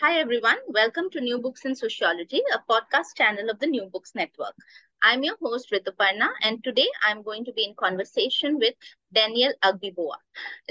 Hi, 0.00 0.18
everyone. 0.18 0.56
Welcome 0.66 1.10
to 1.10 1.20
New 1.20 1.40
Books 1.40 1.66
in 1.66 1.74
Sociology, 1.74 2.40
a 2.54 2.72
podcast 2.72 3.14
channel 3.16 3.50
of 3.50 3.58
the 3.58 3.66
New 3.66 3.84
Books 3.84 4.12
Network. 4.14 4.54
I'm 5.02 5.22
your 5.22 5.36
host, 5.42 5.70
Rituparna, 5.70 6.30
and 6.40 6.64
today 6.64 6.86
I'm 7.06 7.22
going 7.22 7.44
to 7.44 7.52
be 7.52 7.64
in 7.64 7.74
conversation 7.74 8.56
with 8.56 8.72
Daniel 9.12 9.52
Agbiboa. 9.62 10.16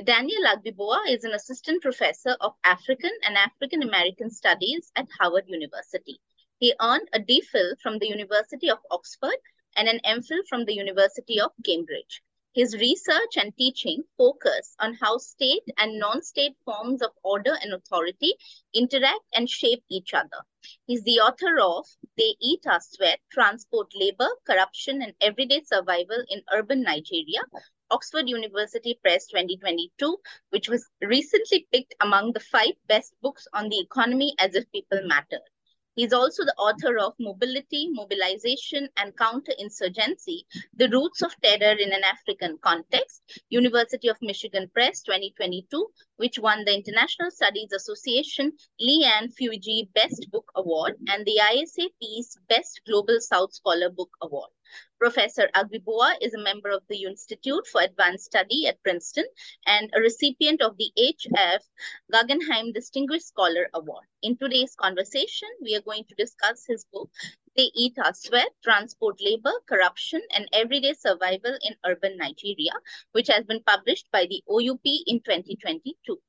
Daniel 0.03 0.41
Agbiboa 0.47 1.01
is 1.09 1.25
an 1.25 1.34
assistant 1.34 1.84
professor 1.84 2.37
of 2.41 2.53
African 2.63 3.11
and 3.23 3.37
African 3.37 3.84
American 3.84 4.31
Studies 4.31 4.91
at 4.95 5.07
Howard 5.20 5.43
University. 5.45 6.20
He 6.57 6.73
earned 6.81 7.07
a 7.13 7.20
DPhil 7.20 7.79
from 7.84 7.99
the 7.99 8.07
University 8.07 8.71
of 8.71 8.79
Oxford 8.89 9.37
and 9.75 9.87
an 9.87 9.99
MPhil 10.07 10.48
from 10.49 10.65
the 10.65 10.73
University 10.73 11.39
of 11.39 11.51
Cambridge. 11.63 12.23
His 12.55 12.76
research 12.76 13.38
and 13.38 13.55
teaching 13.55 14.03
focus 14.17 14.76
on 14.80 14.95
how 14.95 15.20
state 15.20 15.63
and 15.77 15.99
non-state 15.99 16.57
forms 16.66 17.03
of 17.03 17.12
order 17.21 17.55
and 17.62 17.73
authority 17.73 18.34
interact 18.73 19.26
and 19.34 19.48
shape 19.48 19.84
each 19.88 20.16
other. 20.16 20.44
He's 20.88 21.04
the 21.04 21.20
author 21.20 21.60
of 21.60 21.85
They 22.18 22.35
Eat 22.41 22.65
Our 22.65 22.82
Sweat, 22.82 23.20
Transport 23.32 23.93
Labor, 23.93 24.29
Corruption 24.46 25.04
and 25.04 25.13
Everyday 25.21 25.62
Survival 25.63 26.26
in 26.27 26.41
Urban 26.51 26.82
Nigeria, 26.82 27.41
Oxford 27.91 28.27
University 28.27 28.95
Press 28.95 29.27
2022, 29.27 30.18
which 30.49 30.70
was 30.70 30.90
recently 31.01 31.68
picked 31.71 31.93
among 32.01 32.34
the 32.34 32.40
five 32.40 32.73
best 32.88 33.13
books 33.21 33.48
on 33.54 33.70
the 33.70 33.79
economy 33.79 34.34
as 34.40 34.55
if 34.55 34.71
people 34.71 35.01
mattered. 35.05 35.43
He's 35.99 36.13
also 36.13 36.45
the 36.45 36.55
author 36.55 36.97
of 36.97 37.13
Mobility, 37.19 37.89
Mobilization, 37.91 38.87
and 38.95 39.13
Counterinsurgency, 39.17 40.45
The 40.73 40.87
Roots 40.87 41.21
of 41.21 41.35
Terror 41.41 41.77
in 41.77 41.91
an 41.91 42.05
African 42.05 42.57
Context, 42.59 43.21
University 43.49 44.07
of 44.07 44.15
Michigan 44.21 44.71
Press 44.73 45.01
2022, 45.01 45.87
which 46.15 46.39
won 46.39 46.63
the 46.63 46.73
International 46.73 47.29
Studies 47.31 47.73
Association 47.73 48.53
Lee 48.79 49.03
Ann 49.03 49.27
Fujii 49.27 49.91
Best 49.93 50.25
Book 50.31 50.49
Award 50.55 50.95
and 51.09 51.25
the 51.25 51.41
ISA 51.53 51.89
Peace 52.01 52.37
Best 52.47 52.79
Global 52.85 53.20
South 53.20 53.53
Scholar 53.53 53.89
Book 53.89 54.11
Award. 54.21 54.51
Professor 54.99 55.49
Agbiboa 55.55 56.15
is 56.21 56.34
a 56.34 56.37
member 56.39 56.70
of 56.70 56.84
the 56.89 57.03
Institute 57.03 57.65
for 57.67 57.81
Advanced 57.81 58.25
Study 58.25 58.67
at 58.67 58.84
Princeton 58.84 59.26
and 59.65 59.89
a 59.95 60.01
recipient 60.01 60.61
of 60.61 60.77
the 60.77 60.91
H.F. 60.98 61.63
Guggenheim 62.11 62.73
Distinguished 62.73 63.27
Scholar 63.27 63.70
Award. 63.73 64.06
In 64.22 64.38
today's 64.38 64.75
conversation, 64.75 65.47
we 65.61 65.75
are 65.75 65.81
going 65.81 66.03
to 66.06 66.16
discuss 66.16 66.66
his 66.66 66.85
book, 66.91 67.09
They 67.56 67.72
Eat 67.73 67.97
Our 67.97 68.13
Sweat, 68.13 68.50
Transport 68.63 69.22
Labor, 69.22 69.53
Corruption, 69.67 70.22
and 70.35 70.50
Everyday 70.51 70.94
Survival 70.94 71.57
in 71.61 71.75
Urban 71.85 72.17
Nigeria, 72.17 72.73
which 73.13 73.28
has 73.28 73.45
been 73.45 73.63
published 73.63 74.11
by 74.11 74.25
the 74.25 74.44
OUP 74.50 74.85
in 75.07 75.22
2022. 75.22 76.19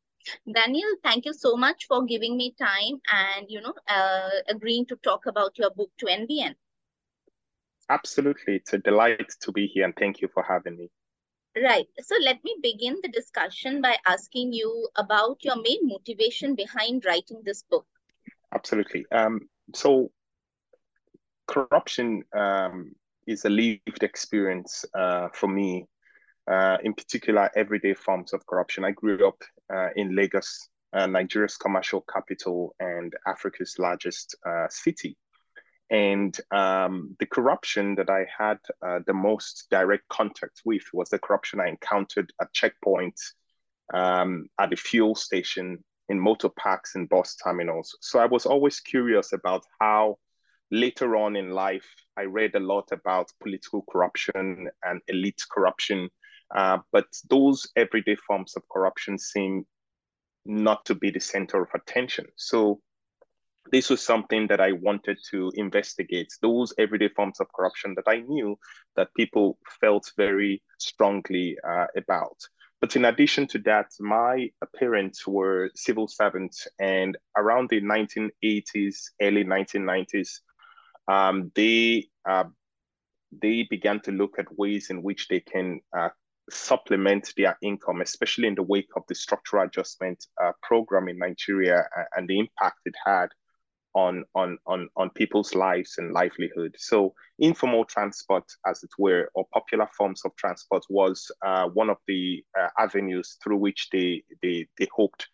Daniel, 0.53 0.95
thank 1.03 1.25
you 1.25 1.33
so 1.33 1.57
much 1.57 1.87
for 1.87 2.05
giving 2.05 2.37
me 2.37 2.55
time 2.59 3.01
and, 3.11 3.47
you 3.49 3.61
know, 3.61 3.75
uh, 3.89 4.31
agreeing 4.49 4.87
to 4.87 4.97
talk 4.97 5.27
about 5.27 5.59
your 5.59 5.71
book 5.71 5.91
to 5.99 6.07
NBN. 6.07 6.55
Absolutely. 7.91 8.57
It's 8.57 8.73
a 8.73 8.79
delight 8.79 9.31
to 9.41 9.53
be 9.53 9.67
here 9.67 9.85
and 9.85 9.95
thank 9.97 10.21
you 10.21 10.29
for 10.33 10.45
having 10.45 10.77
me. 10.77 10.89
Right. 11.61 11.87
So 12.01 12.15
let 12.23 12.43
me 12.45 12.57
begin 12.63 12.99
the 13.03 13.09
discussion 13.09 13.83
by 13.83 13.97
asking 14.07 14.53
you 14.53 14.89
about 14.97 15.39
your 15.43 15.61
main 15.61 15.81
motivation 15.83 16.55
behind 16.55 17.05
writing 17.05 17.43
this 17.45 17.65
book. 17.69 17.87
Absolutely. 18.55 19.05
Um, 19.11 19.41
so 19.75 20.13
corruption 21.49 22.23
um, 22.33 22.93
is 23.27 23.45
a 23.45 23.51
lived 23.51 24.03
experience 24.03 24.85
uh, 24.95 25.29
for 25.33 25.49
me, 25.49 25.89
uh, 26.49 26.79
in 26.85 26.95
particular, 26.95 27.51
everyday 27.57 27.95
forms 27.95 28.33
of 28.33 28.47
corruption. 28.47 28.85
I 28.85 28.93
grew 28.93 29.27
up 29.27 29.43
uh, 29.75 29.89
in 29.97 30.15
Lagos, 30.15 30.69
uh, 30.93 31.07
Nigeria's 31.07 31.57
commercial 31.57 32.05
capital 32.13 32.77
and 32.79 33.13
Africa's 33.27 33.75
largest 33.81 34.37
uh, 34.47 34.67
city. 34.69 35.17
And 35.91 36.39
um, 36.53 37.17
the 37.19 37.27
corruption 37.27 37.97
that 37.97 38.09
I 38.09 38.25
had 38.39 38.59
uh, 38.87 39.01
the 39.07 39.13
most 39.13 39.67
direct 39.71 40.09
contact 40.09 40.63
with 40.65 40.85
was 40.93 41.09
the 41.09 41.19
corruption 41.19 41.61
I 41.61 41.69
encountered 41.69 42.33
at 42.41 42.55
checkpoints, 42.55 43.33
um, 43.93 44.47
at 44.61 44.71
the 44.71 44.77
fuel 44.77 45.17
station, 45.17 45.83
in 46.09 46.19
motor 46.19 46.49
parks 46.49 46.95
and 46.95 47.09
bus 47.09 47.37
terminals. 47.37 47.97
So 48.01 48.19
I 48.21 48.27
was 48.27 48.47
always 48.47 48.81
curious 48.81 49.33
about 49.33 49.65
how 49.81 50.19
later 50.71 51.17
on 51.17 51.37
in 51.37 51.51
life, 51.51 51.89
I 52.17 52.23
read 52.23 52.55
a 52.55 52.61
lot 52.61 52.93
about 52.93 53.33
political 53.43 53.85
corruption 53.91 54.69
and 54.85 55.01
elite 55.09 55.43
corruption. 55.51 56.09
Uh, 56.55 56.79
but 56.93 57.07
those 57.29 57.69
everyday 57.77 58.17
forms 58.17 58.55
of 58.57 58.63
corruption 58.73 59.19
seem 59.19 59.65
not 60.45 60.85
to 60.85 60.95
be 60.95 61.11
the 61.11 61.21
center 61.21 61.63
of 61.63 61.69
attention. 61.75 62.27
So 62.37 62.81
this 63.71 63.91
was 63.91 64.03
something 64.03 64.47
that 64.49 64.61
I 64.61 64.73
wanted 64.73 65.19
to 65.31 65.53
investigate 65.55 66.33
those 66.43 66.73
everyday 66.79 67.09
forms 67.09 67.41
of 67.41 67.53
corruption 67.53 67.95
that 67.95 68.09
I 68.09 68.21
knew 68.21 68.59
that 68.97 69.15
people 69.17 69.59
felt 69.81 70.11
very 70.17 70.63
strongly 70.79 71.57
uh, 71.69 71.87
about. 71.97 72.37
But 72.81 72.97
in 72.97 73.05
addition 73.05 73.47
to 73.49 73.59
that, 73.61 73.89
my 74.01 74.51
parents 74.77 75.27
were 75.27 75.71
civil 75.75 76.09
servants, 76.09 76.67
and 76.79 77.17
around 77.37 77.69
the 77.69 77.81
1980s, 77.83 79.11
early 79.21 79.45
1990s, 79.45 80.41
um, 81.07 81.53
they 81.55 82.09
uh, 82.29 82.45
they 83.43 83.67
began 83.71 84.01
to 84.01 84.13
look 84.13 84.39
at 84.39 84.59
ways 84.59 84.91
in 84.91 85.03
which 85.03 85.29
they 85.29 85.41
can 85.41 85.81
uh, 85.97 86.09
supplement 86.51 87.33
their 87.37 87.57
income, 87.63 88.01
especially 88.01 88.49
in 88.49 88.55
the 88.55 88.63
wake 88.63 88.91
of 88.97 89.03
the 89.09 89.15
structural 89.15 89.65
adjustment 89.65 90.27
uh, 90.43 90.53
program 90.63 91.09
in 91.09 91.19
Nigeria 91.19 91.85
and 92.17 92.27
the 92.27 92.39
impact 92.39 92.81
it 92.87 92.95
had 93.05 93.29
on 93.95 94.25
on 94.35 94.59
on 94.67 94.89
on 94.97 95.11
people's 95.11 95.55
lives 95.55 95.97
and 95.99 96.13
livelihood. 96.13 96.75
So 96.79 97.15
informal 97.39 97.85
transport, 97.85 98.45
as 98.67 98.83
it 98.83 98.91
were, 98.99 99.31
or 99.35 99.47
popular 99.53 99.89
forms 99.97 100.23
of 100.25 100.35
transport, 100.37 100.85
was 100.89 101.31
uh, 101.45 101.69
one 101.69 101.91
of 101.91 101.99
the 102.07 102.45
uh, 102.59 102.69
avenues 102.79 103.37
through 103.43 103.59
which 103.59 103.89
they 103.91 104.23
they 104.43 104.67
they 104.79 104.89
hoped 104.95 105.29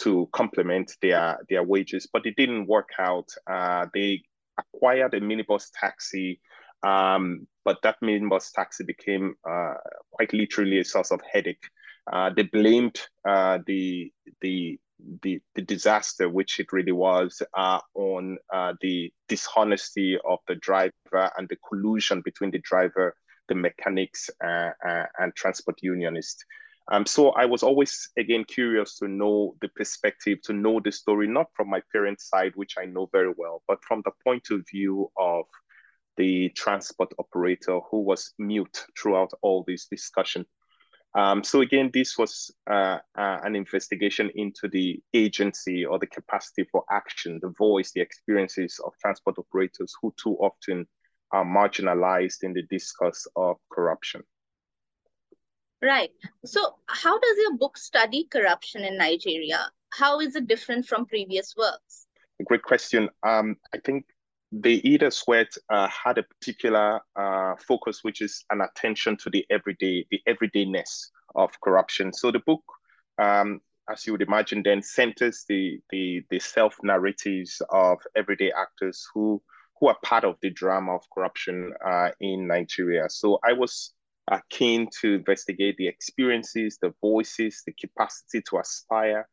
to 0.00 0.28
complement 0.32 0.96
their 1.02 1.38
their 1.48 1.62
wages, 1.62 2.08
but 2.12 2.26
it 2.26 2.36
didn't 2.36 2.66
work 2.66 2.90
out. 2.98 3.28
Uh, 3.50 3.86
they 3.94 4.22
acquired 4.58 5.14
a 5.14 5.20
minibus 5.20 5.70
taxi. 5.78 6.40
Um, 6.82 7.48
but 7.64 7.78
that 7.82 7.96
minibus 8.02 8.52
taxi 8.52 8.84
became 8.84 9.34
uh, 9.48 9.74
quite 10.12 10.32
literally 10.32 10.78
a 10.78 10.84
source 10.84 11.10
of 11.10 11.20
headache. 11.32 11.64
Uh, 12.10 12.30
they 12.34 12.44
blamed 12.44 12.98
uh, 13.28 13.58
the 13.66 14.12
the 14.40 14.78
the, 15.22 15.40
the 15.54 15.62
disaster, 15.62 16.28
which 16.28 16.60
it 16.60 16.72
really 16.72 16.92
was, 16.92 17.42
uh, 17.54 17.80
on 17.94 18.38
uh, 18.52 18.74
the 18.80 19.12
dishonesty 19.28 20.18
of 20.28 20.38
the 20.48 20.56
driver 20.56 21.30
and 21.36 21.48
the 21.48 21.58
collusion 21.68 22.20
between 22.24 22.50
the 22.50 22.60
driver, 22.60 23.14
the 23.48 23.54
mechanics, 23.54 24.30
uh, 24.44 24.70
uh, 24.86 25.06
and 25.18 25.34
transport 25.34 25.78
unionists. 25.82 26.44
Um, 26.90 27.04
so 27.04 27.30
I 27.30 27.44
was 27.44 27.62
always, 27.62 28.08
again, 28.16 28.44
curious 28.44 28.96
to 28.98 29.08
know 29.08 29.54
the 29.60 29.68
perspective, 29.68 30.40
to 30.44 30.54
know 30.54 30.80
the 30.80 30.92
story, 30.92 31.28
not 31.28 31.48
from 31.54 31.68
my 31.68 31.82
parents' 31.92 32.28
side, 32.28 32.52
which 32.54 32.76
I 32.78 32.86
know 32.86 33.08
very 33.12 33.32
well, 33.36 33.62
but 33.68 33.84
from 33.84 34.02
the 34.04 34.12
point 34.24 34.48
of 34.50 34.64
view 34.70 35.10
of 35.18 35.44
the 36.16 36.48
transport 36.50 37.12
operator 37.18 37.80
who 37.90 38.00
was 38.00 38.32
mute 38.38 38.86
throughout 39.00 39.30
all 39.42 39.64
this 39.66 39.86
discussion. 39.86 40.46
Um, 41.18 41.42
so 41.42 41.62
again, 41.62 41.90
this 41.92 42.16
was 42.16 42.48
uh, 42.70 42.98
uh, 43.18 43.38
an 43.42 43.56
investigation 43.56 44.30
into 44.36 44.68
the 44.68 45.02
agency 45.12 45.84
or 45.84 45.98
the 45.98 46.06
capacity 46.06 46.62
for 46.70 46.84
action, 46.92 47.40
the 47.42 47.52
voice, 47.58 47.90
the 47.90 48.00
experiences 48.00 48.80
of 48.84 48.92
transport 49.00 49.36
operators 49.36 49.92
who 50.00 50.14
too 50.16 50.36
often 50.36 50.86
are 51.32 51.44
marginalized 51.44 52.44
in 52.44 52.52
the 52.52 52.62
discourse 52.70 53.26
of 53.34 53.56
corruption. 53.72 54.22
Right. 55.82 56.10
So 56.44 56.76
how 56.86 57.18
does 57.18 57.36
your 57.38 57.56
book 57.56 57.78
study 57.78 58.28
corruption 58.30 58.84
in 58.84 58.96
Nigeria? 58.96 59.72
How 59.90 60.20
is 60.20 60.36
it 60.36 60.46
different 60.46 60.86
from 60.86 61.04
previous 61.04 61.56
works? 61.56 62.06
Great 62.46 62.62
question. 62.62 63.10
Um, 63.24 63.56
I 63.74 63.78
think 63.78 64.04
They 64.50 64.74
Eat 64.74 65.02
Our 65.02 65.10
Sweat 65.10 65.48
uh, 65.68 65.88
had 65.88 66.18
a 66.18 66.22
particular 66.22 67.00
uh, 67.16 67.54
focus, 67.66 68.00
which 68.02 68.20
is 68.22 68.44
an 68.50 68.60
attention 68.62 69.16
to 69.18 69.30
the 69.30 69.44
everyday, 69.50 70.06
the 70.10 70.20
everydayness 70.28 71.10
of 71.34 71.50
corruption. 71.60 72.12
So 72.12 72.30
the 72.30 72.40
book 72.40 72.62
um, 73.18 73.60
as 73.90 74.06
you 74.06 74.12
would 74.12 74.22
imagine, 74.22 74.62
then 74.62 74.82
centers 74.82 75.44
the 75.48 75.80
the 75.90 76.22
the 76.30 76.38
self 76.38 76.76
narratives 76.82 77.62
of 77.70 77.98
everyday 78.16 78.52
actors 78.52 79.06
who 79.12 79.42
who 79.80 79.88
are 79.88 79.96
part 80.04 80.24
of 80.24 80.36
the 80.42 80.50
drama 80.50 80.94
of 80.96 81.02
corruption 81.12 81.72
uh, 81.84 82.10
in 82.20 82.46
Nigeria. 82.46 83.08
So 83.08 83.38
I 83.44 83.52
was 83.52 83.92
uh, 84.30 84.40
keen 84.50 84.88
to 85.00 85.14
investigate 85.14 85.76
the 85.78 85.88
experiences, 85.88 86.78
the 86.82 86.92
voices, 87.00 87.62
the 87.66 87.72
capacity 87.72 88.42
to 88.50 88.58
aspire, 88.58 89.28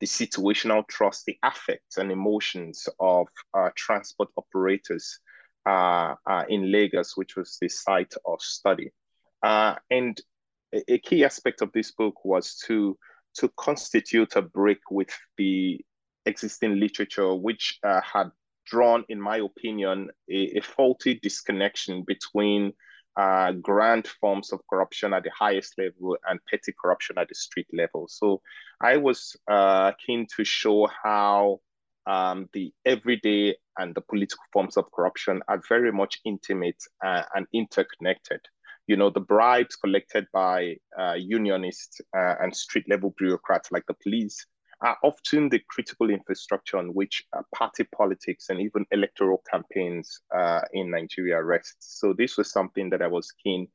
the 0.00 0.06
situational 0.06 0.86
trust, 0.88 1.24
the 1.26 1.38
affects 1.42 1.96
and 1.96 2.12
emotions 2.12 2.88
of 3.00 3.28
uh, 3.54 3.70
transport 3.76 4.28
operators 4.36 5.18
uh, 5.66 6.14
uh, 6.26 6.44
in 6.48 6.70
Lagos, 6.70 7.16
which 7.16 7.36
was 7.36 7.56
the 7.60 7.68
site 7.68 8.14
of 8.24 8.40
study. 8.40 8.92
Uh, 9.42 9.74
and 9.90 10.20
a, 10.74 10.94
a 10.94 10.98
key 10.98 11.24
aspect 11.24 11.62
of 11.62 11.72
this 11.72 11.92
book 11.92 12.24
was 12.24 12.56
to 12.66 12.96
to 13.34 13.50
constitute 13.58 14.34
a 14.36 14.42
break 14.42 14.78
with 14.90 15.10
the 15.36 15.78
existing 16.24 16.80
literature, 16.80 17.34
which 17.34 17.78
uh, 17.84 18.00
had 18.00 18.30
drawn, 18.64 19.04
in 19.08 19.20
my 19.20 19.38
opinion, 19.38 20.10
a, 20.30 20.58
a 20.58 20.60
faulty 20.60 21.20
disconnection 21.22 22.02
between 22.06 22.72
uh, 23.16 23.52
grand 23.52 24.06
forms 24.06 24.52
of 24.52 24.60
corruption 24.68 25.12
at 25.12 25.24
the 25.24 25.30
highest 25.30 25.74
level 25.78 26.16
and 26.28 26.40
petty 26.50 26.72
corruption 26.80 27.16
at 27.18 27.28
the 27.28 27.34
street 27.34 27.68
level. 27.72 28.06
So 28.08 28.42
I 28.80 28.96
was 28.96 29.36
uh, 29.50 29.92
keen 30.04 30.26
to 30.36 30.44
show 30.44 30.88
how 31.02 31.60
um, 32.06 32.48
the 32.52 32.72
everyday 32.84 33.56
and 33.78 33.94
the 33.94 34.00
political 34.00 34.44
forms 34.52 34.76
of 34.76 34.90
corruption 34.92 35.42
are 35.48 35.60
very 35.68 35.92
much 35.92 36.20
intimate 36.24 36.82
uh, 37.04 37.22
and 37.34 37.46
interconnected 37.52 38.40
you 38.86 38.96
know, 38.96 39.10
the 39.10 39.20
bribes 39.20 39.76
collected 39.76 40.26
by 40.32 40.76
uh, 40.98 41.14
unionists 41.14 42.00
uh, 42.16 42.34
and 42.40 42.54
street 42.54 42.84
level 42.88 43.14
bureaucrats 43.18 43.72
like 43.72 43.84
the 43.86 43.96
police 44.02 44.46
are 44.80 44.96
often 45.02 45.48
the 45.48 45.60
critical 45.68 46.10
infrastructure 46.10 46.76
on 46.76 46.88
which 46.88 47.24
uh, 47.36 47.42
party 47.54 47.84
politics 47.96 48.46
and 48.50 48.60
even 48.60 48.84
electoral 48.90 49.42
campaigns 49.50 50.20
uh, 50.36 50.60
in 50.72 50.90
Nigeria 50.90 51.42
rest. 51.42 51.76
So 51.80 52.12
this 52.12 52.36
was 52.36 52.50
something 52.50 52.90
that 52.90 53.02
I 53.02 53.06
was 53.06 53.32
keen 53.32 53.68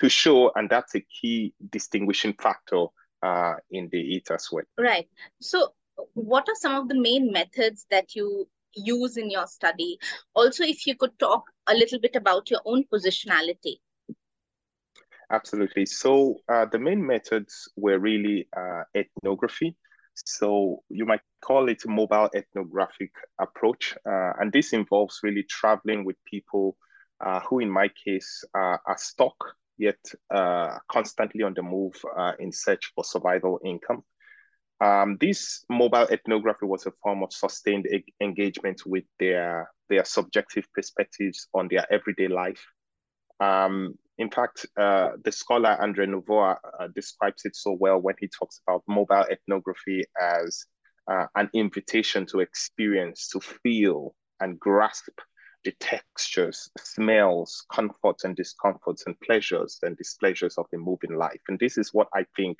to 0.00 0.08
show, 0.08 0.50
and 0.54 0.68
that's 0.68 0.94
a 0.94 1.00
key 1.00 1.54
distinguishing 1.70 2.34
factor 2.34 2.86
uh, 3.22 3.54
in 3.70 3.88
the 3.92 3.98
EAT 3.98 4.30
as 4.30 4.48
well. 4.50 4.64
Right. 4.78 5.08
So 5.40 5.74
what 6.14 6.48
are 6.48 6.54
some 6.54 6.74
of 6.74 6.88
the 6.88 7.00
main 7.00 7.30
methods 7.32 7.86
that 7.90 8.14
you 8.16 8.48
use 8.74 9.16
in 9.16 9.30
your 9.30 9.46
study? 9.46 9.98
Also, 10.34 10.64
if 10.64 10.86
you 10.86 10.96
could 10.96 11.18
talk 11.18 11.44
a 11.66 11.74
little 11.74 12.00
bit 12.00 12.16
about 12.16 12.50
your 12.50 12.60
own 12.64 12.84
positionality 12.92 13.76
Absolutely. 15.30 15.86
So 15.86 16.40
uh, 16.48 16.66
the 16.66 16.78
main 16.78 17.06
methods 17.06 17.68
were 17.76 17.98
really 17.98 18.48
uh, 18.56 18.82
ethnography. 18.96 19.76
So 20.24 20.82
you 20.88 21.06
might 21.06 21.22
call 21.42 21.68
it 21.68 21.84
a 21.84 21.88
mobile 21.88 22.30
ethnographic 22.34 23.12
approach. 23.40 23.96
Uh, 24.06 24.32
and 24.40 24.52
this 24.52 24.72
involves 24.72 25.20
really 25.22 25.44
traveling 25.44 26.04
with 26.04 26.16
people 26.24 26.76
uh, 27.24 27.40
who, 27.40 27.60
in 27.60 27.70
my 27.70 27.88
case, 28.04 28.44
are 28.54 28.80
stuck 28.96 29.36
yet 29.78 29.98
uh, 30.34 30.78
constantly 30.90 31.42
on 31.42 31.54
the 31.54 31.62
move 31.62 31.94
uh, 32.16 32.32
in 32.38 32.52
search 32.52 32.92
for 32.94 33.02
survival 33.02 33.58
income. 33.64 34.02
Um, 34.80 35.18
this 35.20 35.64
mobile 35.68 36.06
ethnography 36.10 36.66
was 36.66 36.86
a 36.86 36.92
form 37.02 37.22
of 37.22 37.32
sustained 37.32 37.86
e- 37.86 38.04
engagement 38.20 38.82
with 38.86 39.04
their, 39.18 39.70
their 39.88 40.04
subjective 40.04 40.66
perspectives 40.74 41.48
on 41.52 41.68
their 41.68 41.90
everyday 41.92 42.28
life. 42.28 42.64
Um, 43.40 43.94
in 44.20 44.30
fact, 44.30 44.66
uh, 44.76 45.12
the 45.24 45.32
scholar 45.32 45.78
Andre 45.80 46.06
Novoa 46.06 46.58
uh, 46.78 46.88
describes 46.94 47.46
it 47.46 47.56
so 47.56 47.72
well 47.80 47.98
when 47.98 48.14
he 48.20 48.28
talks 48.28 48.60
about 48.68 48.82
mobile 48.86 49.24
ethnography 49.30 50.04
as 50.20 50.66
uh, 51.10 51.24
an 51.36 51.48
invitation 51.54 52.26
to 52.26 52.40
experience, 52.40 53.28
to 53.30 53.40
feel 53.40 54.14
and 54.40 54.60
grasp 54.60 55.08
the 55.64 55.72
textures, 55.80 56.70
smells, 56.78 57.64
comforts 57.72 58.24
and 58.24 58.36
discomforts, 58.36 59.04
and 59.06 59.18
pleasures 59.20 59.78
and 59.82 59.96
displeasures 59.96 60.58
of 60.58 60.66
the 60.70 60.76
moving 60.76 61.16
life. 61.16 61.40
And 61.48 61.58
this 61.58 61.78
is 61.78 61.94
what 61.94 62.08
I 62.14 62.26
think 62.36 62.58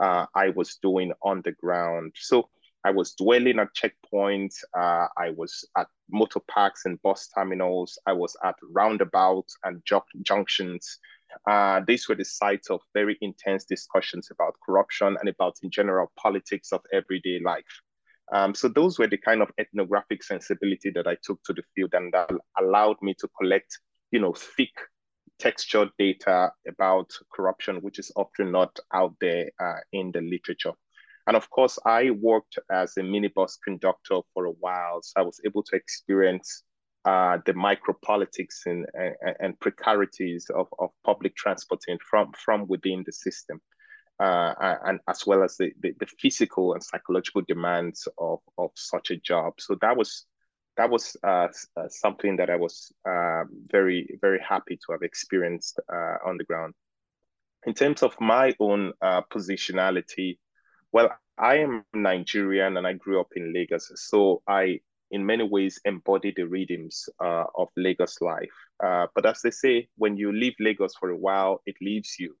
uh, 0.00 0.26
I 0.36 0.50
was 0.50 0.78
doing 0.80 1.12
on 1.22 1.42
the 1.44 1.52
ground. 1.52 2.12
So 2.16 2.48
I 2.84 2.90
was 2.90 3.12
dwelling 3.12 3.58
at 3.58 3.68
checkpoints. 3.74 4.56
Uh, 4.76 5.06
I 5.16 5.30
was 5.30 5.64
at 5.76 5.86
motor 6.10 6.40
parks 6.48 6.86
and 6.86 7.00
bus 7.02 7.28
terminals. 7.34 7.98
I 8.06 8.12
was 8.12 8.36
at 8.42 8.56
roundabouts 8.72 9.56
and 9.64 9.82
ju- 9.84 10.00
junctions. 10.22 10.98
Uh, 11.46 11.80
these 11.86 12.08
were 12.08 12.14
the 12.14 12.24
sites 12.24 12.70
of 12.70 12.80
very 12.94 13.16
intense 13.20 13.64
discussions 13.64 14.28
about 14.30 14.56
corruption 14.64 15.16
and 15.20 15.28
about, 15.28 15.56
in 15.62 15.70
general, 15.70 16.10
politics 16.16 16.72
of 16.72 16.80
everyday 16.92 17.38
life. 17.40 17.80
Um, 18.32 18.54
so 18.54 18.68
those 18.68 18.98
were 18.98 19.08
the 19.08 19.18
kind 19.18 19.42
of 19.42 19.50
ethnographic 19.58 20.22
sensibility 20.22 20.90
that 20.90 21.06
I 21.06 21.16
took 21.22 21.42
to 21.44 21.52
the 21.52 21.62
field, 21.74 21.94
and 21.94 22.12
that 22.12 22.30
allowed 22.58 22.96
me 23.02 23.14
to 23.18 23.28
collect, 23.38 23.78
you 24.10 24.20
know, 24.20 24.32
thick 24.32 24.72
textured 25.38 25.88
data 25.98 26.52
about 26.68 27.10
corruption, 27.32 27.76
which 27.76 27.98
is 27.98 28.12
often 28.14 28.52
not 28.52 28.78
out 28.92 29.14
there 29.20 29.50
uh, 29.58 29.80
in 29.92 30.12
the 30.12 30.20
literature. 30.20 30.72
And 31.30 31.36
of 31.36 31.48
course, 31.48 31.78
I 31.86 32.10
worked 32.10 32.58
as 32.72 32.96
a 32.96 33.02
minibus 33.02 33.52
conductor 33.62 34.18
for 34.34 34.46
a 34.46 34.50
while, 34.50 35.00
so 35.00 35.12
I 35.16 35.22
was 35.22 35.40
able 35.46 35.62
to 35.62 35.76
experience 35.76 36.64
uh, 37.04 37.38
the 37.46 37.52
micropolitics 37.52 38.66
and, 38.66 38.84
and, 38.94 39.14
and 39.38 39.60
precarities 39.60 40.50
of, 40.52 40.66
of 40.80 40.90
public 41.04 41.36
transporting 41.36 41.98
from, 42.10 42.32
from 42.32 42.66
within 42.66 43.04
the 43.06 43.12
system. 43.12 43.60
Uh, 44.18 44.74
and 44.84 44.98
as 45.08 45.24
well 45.24 45.44
as 45.44 45.56
the, 45.56 45.70
the, 45.80 45.92
the, 46.00 46.06
physical 46.18 46.72
and 46.72 46.82
psychological 46.82 47.42
demands 47.46 48.08
of, 48.18 48.40
of 48.58 48.72
such 48.74 49.12
a 49.12 49.16
job. 49.16 49.52
So 49.60 49.76
that 49.82 49.96
was 49.96 50.26
that 50.76 50.90
was 50.90 51.16
uh, 51.22 51.46
uh 51.76 51.88
something 51.88 52.36
that 52.38 52.50
I 52.50 52.56
was 52.56 52.92
uh, 53.08 53.44
very 53.70 54.18
very 54.20 54.40
happy 54.46 54.76
to 54.76 54.92
have 54.92 55.02
experienced 55.02 55.78
uh, 55.88 56.16
on 56.26 56.38
the 56.38 56.44
ground. 56.44 56.74
In 57.66 57.72
terms 57.72 58.02
of 58.02 58.20
my 58.20 58.52
own 58.58 58.92
positionality, 59.00 60.36
well, 60.92 61.10
I 61.38 61.56
am 61.58 61.84
Nigerian 61.94 62.76
and 62.76 62.86
I 62.86 62.94
grew 62.94 63.20
up 63.20 63.28
in 63.36 63.52
Lagos. 63.52 63.90
So 63.96 64.42
I, 64.48 64.80
in 65.10 65.24
many 65.24 65.44
ways, 65.44 65.80
embody 65.84 66.32
the 66.36 66.44
rhythms 66.44 67.08
uh, 67.22 67.44
of 67.56 67.68
Lagos 67.76 68.20
life. 68.20 68.52
Uh, 68.82 69.06
but 69.14 69.26
as 69.26 69.40
they 69.42 69.50
say, 69.50 69.88
when 69.96 70.16
you 70.16 70.32
leave 70.32 70.54
Lagos 70.60 70.94
for 70.98 71.10
a 71.10 71.16
while, 71.16 71.62
it 71.66 71.76
leaves 71.80 72.16
you. 72.18 72.34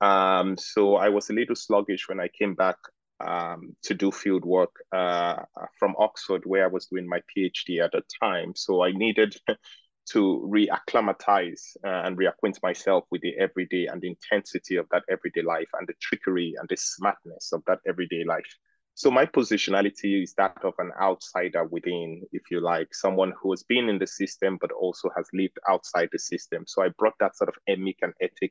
Um, 0.00 0.56
so 0.56 0.96
I 0.96 1.10
was 1.10 1.30
a 1.30 1.34
little 1.34 1.56
sluggish 1.56 2.08
when 2.08 2.20
I 2.20 2.28
came 2.28 2.54
back 2.54 2.76
um, 3.20 3.76
to 3.82 3.94
do 3.94 4.10
field 4.10 4.44
work 4.44 4.74
uh, 4.92 5.42
from 5.78 5.94
Oxford, 5.98 6.42
where 6.46 6.64
I 6.64 6.68
was 6.68 6.86
doing 6.86 7.06
my 7.06 7.20
PhD 7.36 7.84
at 7.84 7.92
the 7.92 8.02
time. 8.22 8.54
So 8.56 8.82
I 8.82 8.92
needed 8.92 9.36
to 10.06 10.48
reacclimatize 10.52 11.76
uh, 11.84 12.02
and 12.04 12.18
reacquaint 12.18 12.62
myself 12.62 13.04
with 13.10 13.20
the 13.22 13.36
everyday 13.38 13.86
and 13.86 14.00
the 14.00 14.08
intensity 14.08 14.76
of 14.76 14.86
that 14.90 15.04
everyday 15.10 15.42
life 15.42 15.68
and 15.74 15.86
the 15.86 15.94
trickery 16.00 16.54
and 16.58 16.68
the 16.68 16.76
smartness 16.76 17.52
of 17.52 17.62
that 17.66 17.78
everyday 17.86 18.24
life. 18.24 18.56
So 18.94 19.10
my 19.10 19.24
positionality 19.24 20.22
is 20.22 20.34
that 20.34 20.58
of 20.62 20.74
an 20.78 20.90
outsider 21.00 21.64
within, 21.64 22.22
if 22.32 22.50
you 22.50 22.60
like, 22.60 22.94
someone 22.94 23.32
who 23.40 23.50
has 23.52 23.62
been 23.62 23.88
in 23.88 23.98
the 23.98 24.06
system 24.06 24.58
but 24.60 24.72
also 24.72 25.10
has 25.16 25.26
lived 25.32 25.58
outside 25.68 26.08
the 26.12 26.18
system. 26.18 26.64
So 26.66 26.82
I 26.82 26.88
brought 26.98 27.14
that 27.20 27.36
sort 27.36 27.48
of 27.48 27.54
emic 27.68 27.96
and 28.02 28.12
etic 28.22 28.50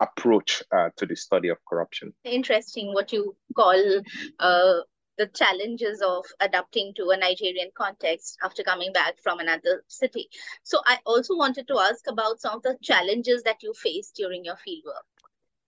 approach 0.00 0.62
uh, 0.72 0.90
to 0.96 1.06
the 1.06 1.14
study 1.14 1.48
of 1.48 1.58
corruption. 1.68 2.12
Interesting, 2.24 2.92
what 2.94 3.12
you 3.12 3.36
call 3.54 4.02
uh, 4.40 4.80
the 5.18 5.26
challenges 5.28 6.02
of 6.02 6.24
adapting 6.40 6.92
to 6.96 7.10
a 7.10 7.16
Nigerian 7.16 7.70
context 7.76 8.38
after 8.42 8.62
coming 8.62 8.92
back 8.92 9.14
from 9.22 9.38
another 9.38 9.84
city. 9.88 10.28
So 10.62 10.80
I 10.84 10.98
also 11.06 11.36
wanted 11.36 11.68
to 11.68 11.78
ask 11.78 12.06
about 12.08 12.40
some 12.40 12.56
of 12.56 12.62
the 12.62 12.76
challenges 12.82 13.42
that 13.44 13.62
you 13.62 13.72
faced 13.74 14.16
during 14.16 14.44
your 14.44 14.56
fieldwork. 14.56 15.06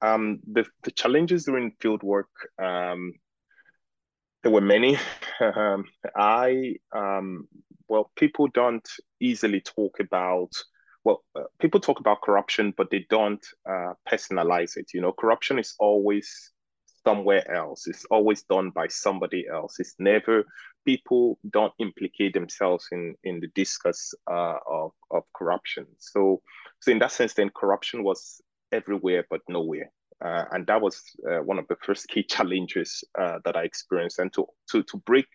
Um, 0.00 0.40
the, 0.46 0.64
the 0.84 0.90
challenges 0.92 1.44
during 1.44 1.72
fieldwork, 1.82 2.30
um, 2.62 3.14
there 4.42 4.52
were 4.52 4.60
many. 4.60 4.98
um, 5.40 5.84
I, 6.14 6.76
um, 6.94 7.48
well, 7.88 8.10
people 8.16 8.48
don't 8.48 8.88
easily 9.20 9.60
talk 9.60 9.98
about 10.00 10.52
well, 11.04 11.24
uh, 11.34 11.44
people 11.58 11.80
talk 11.80 12.00
about 12.00 12.20
corruption, 12.20 12.74
but 12.76 12.90
they 12.90 13.06
don't 13.08 13.44
uh, 13.68 13.94
personalize 14.06 14.76
it. 14.76 14.92
You 14.92 15.00
know, 15.00 15.12
corruption 15.12 15.58
is 15.58 15.74
always 15.78 16.52
somewhere 17.08 17.50
else. 17.50 17.86
It's 17.86 18.04
always 18.10 18.42
done 18.42 18.70
by 18.70 18.86
somebody 18.88 19.46
else. 19.50 19.80
It's 19.80 19.94
never 19.98 20.44
people 20.84 21.38
don't 21.50 21.72
implicate 21.78 22.32
themselves 22.34 22.84
in 22.92 23.14
in 23.24 23.40
the 23.40 23.48
discuss 23.54 24.00
uh, 24.30 24.58
of 24.80 24.90
of 25.10 25.22
corruption. 25.38 25.86
So 25.98 26.20
so 26.82 26.92
in 26.92 26.98
that 26.98 27.12
sense, 27.12 27.34
then 27.34 27.50
corruption 27.62 28.04
was 28.04 28.20
everywhere 28.72 29.24
but 29.30 29.40
nowhere. 29.48 29.90
Uh, 30.26 30.44
and 30.52 30.66
that 30.66 30.80
was 30.80 30.96
uh, 31.30 31.40
one 31.50 31.58
of 31.58 31.66
the 31.68 31.76
first 31.86 32.08
key 32.08 32.22
challenges 32.34 33.04
uh, 33.22 33.38
that 33.44 33.56
I 33.56 33.62
experienced. 33.62 34.18
And 34.18 34.32
to 34.34 34.46
to 34.70 34.82
to 34.90 34.96
break 35.10 35.28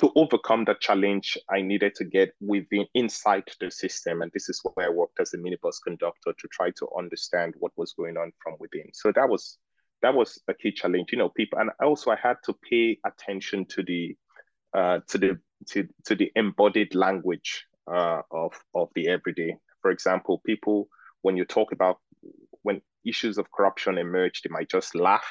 to 0.00 0.12
overcome 0.14 0.64
that 0.64 0.80
challenge, 0.80 1.38
I 1.56 1.62
needed 1.62 1.92
to 1.96 2.04
get 2.04 2.30
within 2.40 2.86
inside 2.94 3.48
the 3.60 3.70
system. 3.70 4.22
And 4.22 4.30
this 4.32 4.48
is 4.48 4.60
where 4.64 4.86
I 4.88 4.90
worked 5.00 5.20
as 5.20 5.32
a 5.32 5.38
minibus 5.38 5.78
conductor 5.86 6.32
to 6.40 6.48
try 6.56 6.70
to 6.78 6.86
understand 6.98 7.54
what 7.58 7.72
was 7.76 7.94
going 7.94 8.16
on 8.18 8.32
from 8.42 8.56
within. 8.60 8.88
So 8.92 9.10
that 9.12 9.28
was 9.28 9.58
that 10.02 10.14
was 10.14 10.40
a 10.48 10.54
key 10.54 10.72
challenge. 10.72 11.12
You 11.12 11.18
know, 11.18 11.28
people, 11.28 11.58
and 11.58 11.70
also 11.82 12.10
I 12.10 12.16
had 12.16 12.36
to 12.44 12.54
pay 12.68 12.98
attention 13.04 13.66
to 13.66 13.82
the 13.82 14.16
uh, 14.74 15.00
to 15.08 15.18
the 15.18 15.38
to 15.68 15.88
to 16.04 16.14
the 16.14 16.30
embodied 16.36 16.94
language 16.94 17.64
uh, 17.90 18.22
of 18.30 18.52
of 18.74 18.90
the 18.94 19.08
everyday. 19.08 19.56
For 19.82 19.90
example, 19.90 20.42
people 20.44 20.88
when 21.22 21.36
you 21.36 21.44
talk 21.44 21.72
about 21.72 21.98
when 22.62 22.80
issues 23.04 23.38
of 23.38 23.50
corruption 23.50 23.98
emerge, 23.98 24.42
they 24.42 24.50
might 24.50 24.70
just 24.70 24.94
laugh. 24.94 25.26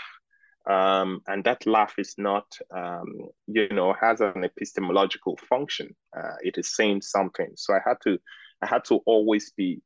Um, 0.69 1.22
and 1.27 1.43
that 1.43 1.67
laugh 1.67 1.93
is 2.00 2.15
not, 2.17 2.48
um, 2.75 3.05
you 3.48 3.69
know, 3.69 3.93
has 4.01 4.19
an 4.19 4.43
epistemological 4.43 5.38
function. 5.48 5.95
Uh, 6.17 6.36
it 6.41 6.57
is 6.57 6.75
saying 6.75 7.03
something. 7.03 7.51
So 7.55 7.74
I 7.75 7.79
had 7.86 7.98
to, 8.03 8.17
I 8.63 8.67
had 8.67 8.84
to 8.86 8.95
always 9.05 9.51
be 9.55 9.81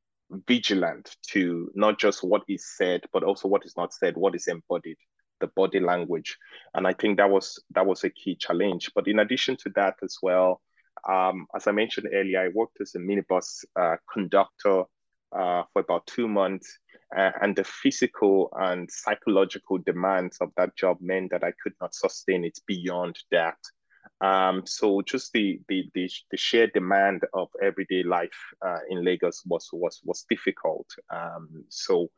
vigilant 0.48 1.16
to 1.32 1.72
not 1.76 2.00
just 2.00 2.24
what 2.24 2.44
is 2.48 2.66
said, 2.78 3.02
but 3.14 3.24
also 3.24 3.48
what 3.48 3.66
is 3.66 3.76
not 3.78 3.94
said, 3.94 4.16
what 4.16 4.36
is 4.36 4.48
embodied, 4.48 4.98
the 5.40 5.48
body 5.48 5.80
language. 5.80 6.38
And 6.74 6.88
I 6.88 6.94
think 6.94 7.18
that 7.18 7.30
was 7.30 7.62
that 7.72 7.86
was 7.86 8.04
a 8.04 8.10
key 8.10 8.36
challenge. 8.36 8.92
But 8.94 9.08
in 9.08 9.20
addition 9.20 9.58
to 9.58 9.70
that 9.76 9.96
as 10.04 10.18
well, 10.22 10.62
um, 11.08 11.48
as 11.56 11.68
I 11.68 11.72
mentioned 11.72 12.08
earlier, 12.14 12.42
I 12.42 12.50
worked 12.50 12.82
as 12.82 12.96
a 12.96 13.00
minibus 13.00 13.66
uh, 13.80 13.96
conductor 14.12 14.84
uh, 15.32 15.64
for 15.74 15.82
about 15.82 16.08
two 16.08 16.28
months. 16.28 16.78
Uh, 17.16 17.32
and 17.42 17.56
the 17.56 17.64
physical 17.64 18.50
and 18.56 18.88
psychological 18.92 19.80
demands 19.80 20.38
of 20.42 20.52
that 20.58 20.76
job 20.76 20.98
meant 21.02 21.32
that 21.32 21.44
I 21.44 21.54
could 21.64 21.74
not 21.82 21.96
sustain 21.96 22.44
it 22.44 22.60
beyond 22.68 23.18
that. 23.32 23.58
Um, 24.22 24.66
so 24.66 25.02
just 25.02 25.32
the, 25.34 25.62
the 25.70 25.90
the 25.94 26.10
the 26.32 26.38
sheer 26.38 26.68
demand 26.68 27.24
of 27.34 27.50
everyday 27.62 28.04
life 28.04 28.40
uh, 28.66 28.80
in 28.90 29.04
Lagos 29.04 29.44
was 29.46 29.70
was 29.72 30.02
was 30.04 30.26
difficult. 30.30 30.88
Um, 31.10 31.64
so 31.70 32.10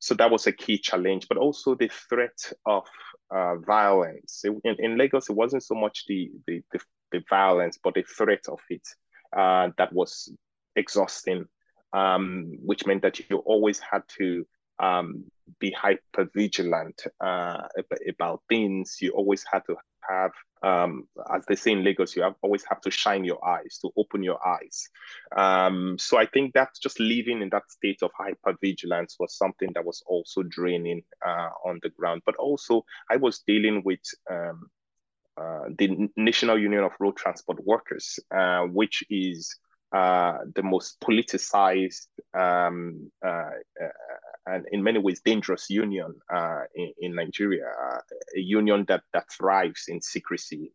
so 0.00 0.14
that 0.14 0.30
was 0.30 0.46
a 0.46 0.52
key 0.52 0.78
challenge, 0.78 1.26
but 1.28 1.38
also 1.38 1.74
the 1.74 1.88
threat 1.88 2.52
of 2.66 2.86
uh, 3.30 3.56
violence. 3.56 4.44
In, 4.44 4.76
in 4.78 4.96
Lagos, 4.96 5.28
it 5.28 5.34
wasn't 5.34 5.64
so 5.64 5.74
much 5.74 6.06
the, 6.06 6.30
the 6.46 6.62
the, 6.72 6.80
the 7.12 7.22
violence, 7.28 7.78
but 7.82 7.94
the 7.94 8.02
threat 8.02 8.46
of 8.48 8.60
it 8.70 8.86
uh, 9.36 9.70
that 9.76 9.92
was 9.92 10.32
exhausting 10.76 11.46
um, 11.92 12.58
which 12.64 12.86
meant 12.86 13.02
that 13.02 13.18
you 13.30 13.38
always 13.38 13.78
had 13.78 14.02
to 14.18 14.46
um, 14.78 15.24
be 15.58 15.70
hyper 15.70 16.28
vigilant 16.34 17.02
uh, 17.20 17.66
about 18.08 18.42
things. 18.48 18.98
You 19.00 19.10
always 19.12 19.44
had 19.50 19.62
to 19.66 19.76
have, 20.08 20.32
um, 20.62 21.08
as 21.32 21.44
they 21.46 21.56
say 21.56 21.72
in 21.72 21.84
Lagos, 21.84 22.16
you 22.16 22.22
have, 22.22 22.34
always 22.42 22.64
have 22.68 22.80
to 22.82 22.90
shine 22.90 23.24
your 23.24 23.44
eyes, 23.44 23.78
to 23.82 23.90
open 23.96 24.22
your 24.22 24.38
eyes. 24.46 24.88
Um, 25.36 25.96
so 25.98 26.18
I 26.18 26.26
think 26.26 26.54
that 26.54 26.70
just 26.82 27.00
living 27.00 27.42
in 27.42 27.48
that 27.50 27.70
state 27.70 28.02
of 28.02 28.10
hyper 28.16 28.56
vigilance 28.60 29.16
was 29.18 29.36
something 29.36 29.70
that 29.74 29.84
was 29.84 30.02
also 30.06 30.42
draining 30.42 31.02
uh, 31.24 31.50
on 31.64 31.80
the 31.82 31.90
ground. 31.90 32.22
But 32.24 32.36
also, 32.36 32.84
I 33.10 33.16
was 33.16 33.40
dealing 33.46 33.82
with 33.84 34.00
um, 34.30 34.70
uh, 35.36 35.64
the 35.78 36.08
National 36.16 36.58
Union 36.58 36.84
of 36.84 36.92
Road 36.98 37.16
Transport 37.16 37.64
Workers, 37.64 38.18
uh, 38.30 38.62
which 38.62 39.04
is 39.10 39.56
uh, 39.92 40.38
the 40.54 40.62
most 40.62 41.00
politicized 41.00 42.08
um, 42.34 43.10
uh, 43.24 43.50
uh, 43.80 43.88
and 44.48 44.66
in 44.72 44.82
many 44.82 44.98
ways 44.98 45.20
dangerous 45.24 45.68
union 45.68 46.14
uh, 46.32 46.62
in, 46.74 46.92
in, 47.00 47.14
Nigeria, 47.14 47.66
uh, 47.66 47.98
a 48.36 48.40
union 48.40 48.84
that 48.88 49.02
that 49.12 49.30
thrives 49.30 49.84
in 49.88 50.00
secrecy. 50.00 50.72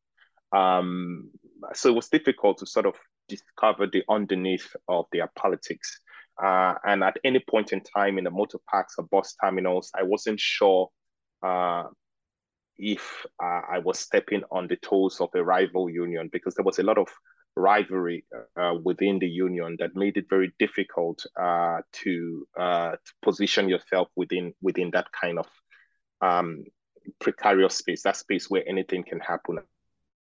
Um, 0.51 1.31
so 1.73 1.89
it 1.89 1.95
was 1.95 2.09
difficult 2.09 2.59
to 2.59 2.65
sort 2.65 2.85
of 2.85 2.95
discover 3.27 3.87
the 3.87 4.03
underneath 4.09 4.75
of 4.87 5.05
their 5.11 5.29
politics. 5.35 5.99
Uh, 6.41 6.73
and 6.85 7.03
at 7.03 7.17
any 7.23 7.39
point 7.49 7.73
in 7.73 7.81
time 7.81 8.17
in 8.17 8.23
the 8.23 8.31
motor 8.31 8.59
parks 8.69 8.95
or 8.97 9.05
bus 9.05 9.35
terminals, 9.43 9.91
I 9.95 10.03
wasn't 10.03 10.39
sure 10.39 10.89
if 12.77 13.25
I 13.39 13.79
was 13.79 13.99
stepping 13.99 14.43
on 14.51 14.67
the 14.67 14.77
toes 14.77 15.21
of 15.21 15.29
a 15.35 15.43
rival 15.43 15.89
union 15.89 16.29
because 16.31 16.55
there 16.55 16.65
was 16.65 16.79
a 16.79 16.83
lot 16.83 16.97
of 16.97 17.07
rivalry 17.55 18.25
uh, 18.57 18.75
within 18.83 19.19
the 19.19 19.27
union 19.27 19.75
that 19.79 19.95
made 19.95 20.17
it 20.17 20.25
very 20.29 20.53
difficult 20.59 21.25
uh, 21.39 21.81
to, 21.91 22.47
uh, 22.59 22.91
to 22.91 23.13
position 23.21 23.69
yourself 23.69 24.07
within 24.15 24.53
within 24.61 24.89
that 24.91 25.07
kind 25.11 25.39
of 25.39 25.47
um, 26.21 26.63
precarious 27.19 27.75
space, 27.75 28.03
that 28.03 28.17
space 28.17 28.49
where 28.49 28.67
anything 28.67 29.03
can 29.03 29.19
happen 29.19 29.59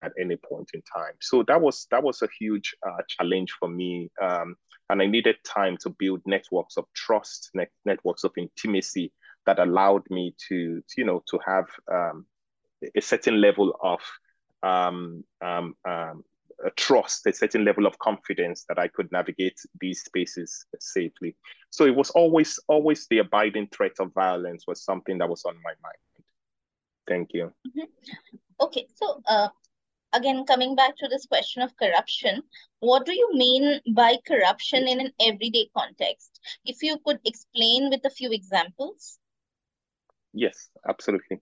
at 0.03 0.13
any 0.21 0.37
point 0.37 0.71
in 0.75 0.83
time. 0.83 1.15
So 1.21 1.43
that 1.45 1.61
was 1.61 1.87
that 1.91 2.03
was 2.03 2.23
a 2.23 2.29
huge 2.39 2.75
uh, 2.87 3.03
challenge 3.09 3.53
for 3.59 3.69
me, 3.69 4.11
um, 4.21 4.57
and 4.91 5.03
I 5.03 5.07
needed 5.07 5.37
time 5.45 5.77
to 5.79 5.91
build 5.91 6.23
networks 6.27 6.77
of 6.77 6.85
trust, 6.95 7.51
net- 7.55 7.73
networks 7.85 8.25
of 8.25 8.33
intimacy 8.37 9.13
that 9.47 9.59
allowed 9.59 10.03
me 10.11 10.35
to, 10.49 10.83
you 10.97 11.05
know, 11.05 11.23
to 11.31 11.39
have 11.45 11.67
um, 11.91 12.27
a 12.95 13.01
certain 13.01 13.41
level 13.41 13.77
of 13.83 14.01
um, 14.63 15.25
um, 15.41 15.75
um, 15.89 16.23
a 16.65 16.71
trust, 16.71 17.27
a 17.27 17.33
certain 17.33 17.65
level 17.65 17.87
of 17.87 17.99
confidence 17.99 18.65
that 18.69 18.79
I 18.79 18.89
could 18.89 19.11
navigate 19.13 19.59
these 19.81 20.03
spaces 20.03 20.67
safely. 20.81 21.37
So 21.71 21.85
it 21.85 21.95
was 21.95 22.11
always, 22.11 22.59
always 22.69 23.07
the 23.09 23.19
abiding 23.19 23.69
threat 23.69 23.93
of 24.01 24.13
violence 24.13 24.65
was 24.67 24.83
something 24.83 25.19
that 25.19 25.29
was 25.29 25.45
on 25.45 25.55
my 25.63 25.73
mind. 25.83 26.25
Thank 27.07 27.31
you. 27.33 27.53
Mm-hmm. 27.67 27.85
Okay, 28.61 28.87
so 28.97 29.23
uh, 29.27 29.49
again, 30.13 30.45
coming 30.47 30.75
back 30.75 30.97
to 30.97 31.09
this 31.09 31.27
question 31.27 31.63
of 31.63 31.77
corruption, 31.77 32.43
what 32.81 33.07
do 33.07 33.13
you 33.13 33.31
mean 33.35 33.81
by 33.95 34.17
corruption 34.27 34.89
in 34.89 35.01
an 35.01 35.13
everyday 35.21 35.71
context? 35.77 36.41
If 36.65 36.83
you 36.83 36.99
could 37.05 37.21
explain 37.25 37.91
with 37.91 38.05
a 38.05 38.11
few 38.11 38.33
examples. 38.33 39.19
Yes, 40.33 40.69
absolutely. 40.89 41.39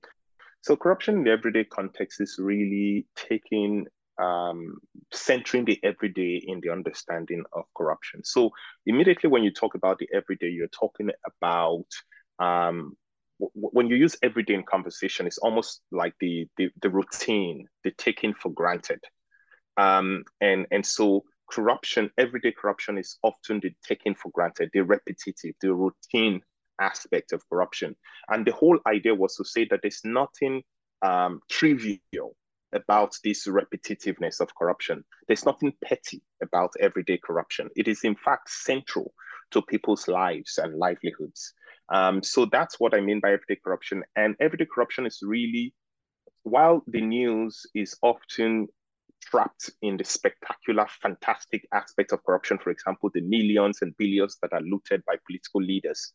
So 0.60 0.76
corruption 0.76 1.18
in 1.18 1.24
the 1.24 1.30
everyday 1.30 1.64
context 1.64 2.20
is 2.20 2.36
really 2.38 3.06
taking 3.14 3.86
um, 4.18 4.78
centering 5.12 5.64
the 5.64 5.78
everyday 5.82 6.42
in 6.46 6.60
the 6.60 6.70
understanding 6.70 7.44
of 7.52 7.64
corruption. 7.76 8.24
So 8.24 8.50
immediately 8.86 9.30
when 9.30 9.44
you 9.44 9.52
talk 9.52 9.74
about 9.74 9.98
the 9.98 10.08
everyday, 10.12 10.48
you're 10.48 10.68
talking 10.68 11.10
about 11.26 11.86
um, 12.38 12.96
when 13.38 13.88
you 13.88 13.96
use 13.96 14.16
everyday 14.22 14.54
in 14.54 14.62
conversation, 14.62 15.26
it's 15.26 15.38
almost 15.38 15.82
like 15.92 16.14
the 16.20 16.48
the, 16.56 16.70
the 16.80 16.88
routine, 16.88 17.66
the 17.84 17.90
taking 17.92 18.32
for 18.34 18.50
granted, 18.50 19.00
um, 19.76 20.24
and 20.40 20.66
and 20.70 20.86
so 20.86 21.24
corruption, 21.50 22.10
everyday 22.16 22.52
corruption, 22.52 22.98
is 22.98 23.18
often 23.22 23.60
the 23.60 23.72
taking 23.86 24.14
for 24.14 24.30
granted, 24.30 24.70
the 24.72 24.80
repetitive, 24.80 25.54
the 25.60 25.72
routine 25.72 26.40
aspect 26.80 27.32
of 27.32 27.46
corruption. 27.48 27.94
And 28.28 28.46
the 28.46 28.52
whole 28.52 28.78
idea 28.86 29.14
was 29.14 29.36
to 29.36 29.44
say 29.44 29.66
that 29.70 29.80
there's 29.82 30.00
nothing 30.04 30.62
um, 31.02 31.40
trivial 31.50 32.34
about 32.76 33.16
this 33.24 33.46
repetitiveness 33.46 34.40
of 34.40 34.54
corruption. 34.54 35.04
There's 35.26 35.44
nothing 35.44 35.72
petty 35.84 36.22
about 36.42 36.72
everyday 36.78 37.18
corruption. 37.18 37.68
It 37.76 37.88
is, 37.88 38.04
in 38.04 38.14
fact, 38.14 38.50
central 38.50 39.12
to 39.50 39.62
people's 39.62 40.06
lives 40.08 40.58
and 40.62 40.76
livelihoods. 40.76 41.52
Um, 41.88 42.22
so 42.22 42.46
that's 42.46 42.78
what 42.78 42.94
I 42.94 43.00
mean 43.00 43.20
by 43.20 43.32
everyday 43.32 43.60
corruption. 43.62 44.04
And 44.14 44.36
everyday 44.40 44.66
corruption 44.72 45.06
is 45.06 45.20
really, 45.22 45.74
while 46.42 46.82
the 46.86 47.00
news 47.00 47.66
is 47.74 47.96
often 48.02 48.68
trapped 49.22 49.70
in 49.82 49.96
the 49.96 50.04
spectacular, 50.04 50.86
fantastic 51.02 51.66
aspects 51.72 52.12
of 52.12 52.24
corruption, 52.24 52.58
for 52.58 52.70
example, 52.70 53.10
the 53.12 53.22
millions 53.22 53.78
and 53.82 53.96
billions 53.96 54.36
that 54.42 54.52
are 54.52 54.60
looted 54.60 55.04
by 55.04 55.16
political 55.26 55.62
leaders, 55.62 56.12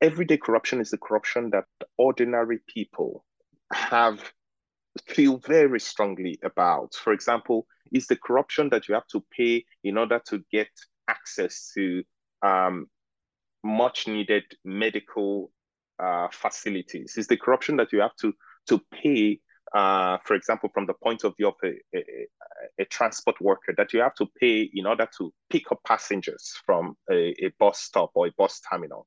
everyday 0.00 0.36
corruption 0.36 0.80
is 0.80 0.90
the 0.90 0.98
corruption 0.98 1.50
that 1.50 1.64
ordinary 1.98 2.60
people 2.66 3.24
have 3.72 4.32
feel 5.06 5.38
very 5.38 5.80
strongly 5.80 6.38
about. 6.42 6.94
For 6.94 7.12
example, 7.12 7.66
is 7.92 8.06
the 8.06 8.16
corruption 8.16 8.68
that 8.70 8.88
you 8.88 8.94
have 8.94 9.06
to 9.08 9.24
pay 9.36 9.64
in 9.84 9.98
order 9.98 10.20
to 10.28 10.44
get 10.50 10.68
access 11.08 11.72
to 11.74 12.02
um, 12.42 12.86
much 13.62 14.06
needed 14.06 14.44
medical 14.64 15.50
uh, 15.98 16.28
facilities? 16.32 17.16
Is 17.16 17.26
the 17.26 17.36
corruption 17.36 17.76
that 17.76 17.92
you 17.92 18.00
have 18.00 18.16
to 18.16 18.32
to 18.68 18.80
pay, 18.92 19.40
uh, 19.74 20.18
for 20.24 20.34
example, 20.34 20.70
from 20.72 20.86
the 20.86 20.94
point 20.94 21.24
of 21.24 21.34
view 21.36 21.48
of 21.48 21.54
a, 21.64 21.72
a, 21.96 22.28
a, 22.78 22.84
transport 22.84 23.40
worker, 23.40 23.74
that 23.76 23.92
you 23.92 24.00
have 24.00 24.14
to 24.14 24.26
pay 24.38 24.70
in 24.74 24.86
order 24.86 25.08
to 25.18 25.32
pick 25.48 25.72
up 25.72 25.80
passengers 25.86 26.54
from 26.66 26.94
a, 27.10 27.34
a 27.44 27.50
bus 27.58 27.80
stop 27.80 28.10
or 28.14 28.26
a 28.26 28.32
bus 28.36 28.60
terminal? 28.70 29.06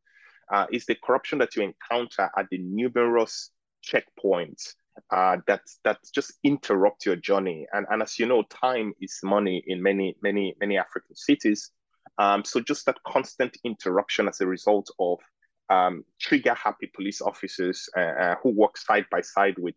Uh, 0.51 0.65
is 0.71 0.85
the 0.85 0.95
corruption 1.03 1.37
that 1.37 1.55
you 1.55 1.63
encounter 1.63 2.29
at 2.37 2.47
the 2.49 2.57
numerous 2.57 3.51
checkpoints 3.85 4.73
uh, 5.11 5.37
that 5.47 5.61
that 5.83 5.99
just 6.13 6.33
interrupt 6.43 7.05
your 7.05 7.15
journey. 7.15 7.67
And 7.73 7.85
and 7.89 8.01
as 8.01 8.19
you 8.19 8.25
know, 8.25 8.43
time 8.43 8.93
is 9.01 9.19
money 9.23 9.63
in 9.67 9.81
many 9.81 10.15
many 10.21 10.55
many 10.59 10.77
African 10.77 11.15
cities. 11.15 11.71
Um, 12.17 12.43
so 12.45 12.59
just 12.61 12.85
that 12.85 12.97
constant 13.07 13.57
interruption 13.63 14.27
as 14.27 14.39
a 14.41 14.45
result 14.45 14.89
of 14.99 15.19
um, 15.69 16.03
trigger 16.19 16.53
happy 16.53 16.91
police 16.95 17.21
officers 17.21 17.89
uh, 17.97 18.01
uh, 18.01 18.35
who 18.43 18.49
work 18.51 18.77
side 18.77 19.05
by 19.09 19.21
side 19.21 19.55
with 19.57 19.75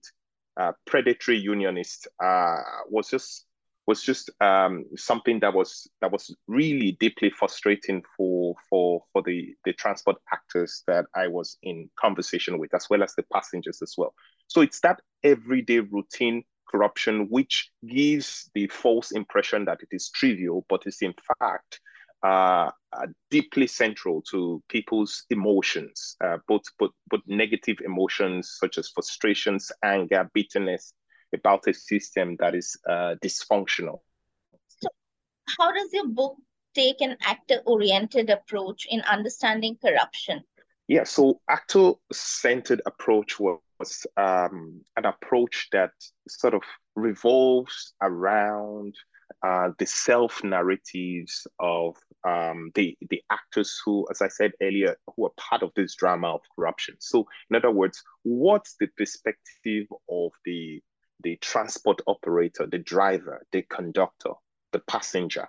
uh, 0.59 0.73
predatory 0.87 1.39
unionists 1.39 2.07
uh, 2.23 2.61
was 2.89 3.09
just 3.09 3.47
was 3.87 4.03
just 4.03 4.31
um, 4.41 4.85
something 4.97 5.39
that 5.41 5.55
was 5.55 5.89
that 6.01 6.11
was 6.11 6.35
really 6.49 6.97
deeply 6.99 7.31
frustrating 7.31 8.03
for 8.17 8.55
for 8.69 9.03
for 9.13 9.23
the 9.23 9.55
the 9.65 9.73
transport 9.75 10.17
actors 10.33 10.83
that 10.87 11.07
I 11.15 11.29
was 11.29 11.57
in 11.63 11.89
conversation 11.99 12.59
with, 12.59 12.75
as 12.75 12.89
well 12.91 13.03
as 13.03 13.15
the 13.15 13.25
passengers 13.33 13.81
as 13.83 13.95
well. 13.97 14.13
So 14.49 14.61
it's 14.61 14.81
that 14.81 15.01
everyday 15.23 15.81
routine 15.81 16.45
corruption 16.69 17.29
which 17.31 17.71
gives 17.87 18.51
the 18.55 18.67
false 18.69 19.13
impression 19.13 19.65
that 19.67 19.83
it 19.83 19.89
is 19.93 20.11
trivial, 20.11 20.65
but 20.69 20.83
it's 20.87 21.03
in 21.03 21.15
fact 21.39 21.81
uh, 22.23 22.71
deeply 23.31 23.67
central 23.67 24.23
to 24.23 24.63
people's 24.69 25.25
emotions, 25.31 26.17
uh, 26.25 26.39
both, 26.49 26.63
both 26.79 26.91
both 27.09 27.21
negative 27.27 27.77
emotions 27.85 28.57
such 28.59 28.79
as 28.79 28.89
frustrations, 28.89 29.71
anger, 29.83 30.29
bitterness, 30.35 30.93
about 31.35 31.67
a 31.69 31.75
system 31.75 32.37
that 32.39 32.55
is 32.55 32.77
uh, 32.89 33.15
dysfunctional. 33.23 34.01
So, 34.67 34.89
how 35.59 35.73
does 35.73 35.91
your 35.93 36.09
book 36.09 36.37
take 36.75 37.01
an 37.01 37.17
actor 37.23 37.61
oriented 37.65 38.31
approach 38.31 38.87
in 38.91 39.01
understanding 39.03 39.77
corruption? 39.85 40.43
Yeah, 40.89 41.05
so 41.05 41.41
actor 41.49 41.93
centered 42.13 42.81
approach 42.87 43.41
was 43.41 43.61
um, 44.17 44.81
an 44.97 45.05
approach 45.05 45.69
that 45.73 45.93
sort 46.29 46.55
of 46.55 46.63
revolves 46.95 47.93
around 48.03 48.95
uh, 49.43 49.71
the 49.79 49.87
self 49.87 50.43
narratives 50.45 51.47
of 51.59 51.97
um, 52.25 52.71
the 52.75 52.97
the 53.11 53.23
actors 53.31 53.81
who, 53.85 54.07
as 54.11 54.23
I 54.23 54.29
said 54.29 54.53
earlier, 54.63 54.97
who 55.15 55.27
are 55.27 55.33
part 55.37 55.63
of 55.63 55.73
this 55.77 55.95
drama 55.95 56.35
of 56.35 56.41
corruption. 56.55 56.97
So, 57.01 57.27
in 57.51 57.57
other 57.57 57.71
words, 57.71 58.03
what's 58.23 58.77
the 58.81 58.89
perspective 58.97 59.87
of 60.09 60.33
the 60.45 60.83
the 61.23 61.37
transport 61.37 62.01
operator, 62.07 62.67
the 62.67 62.79
driver, 62.79 63.45
the 63.53 63.63
conductor, 63.63 64.33
the 64.73 64.81
passenger, 64.81 65.49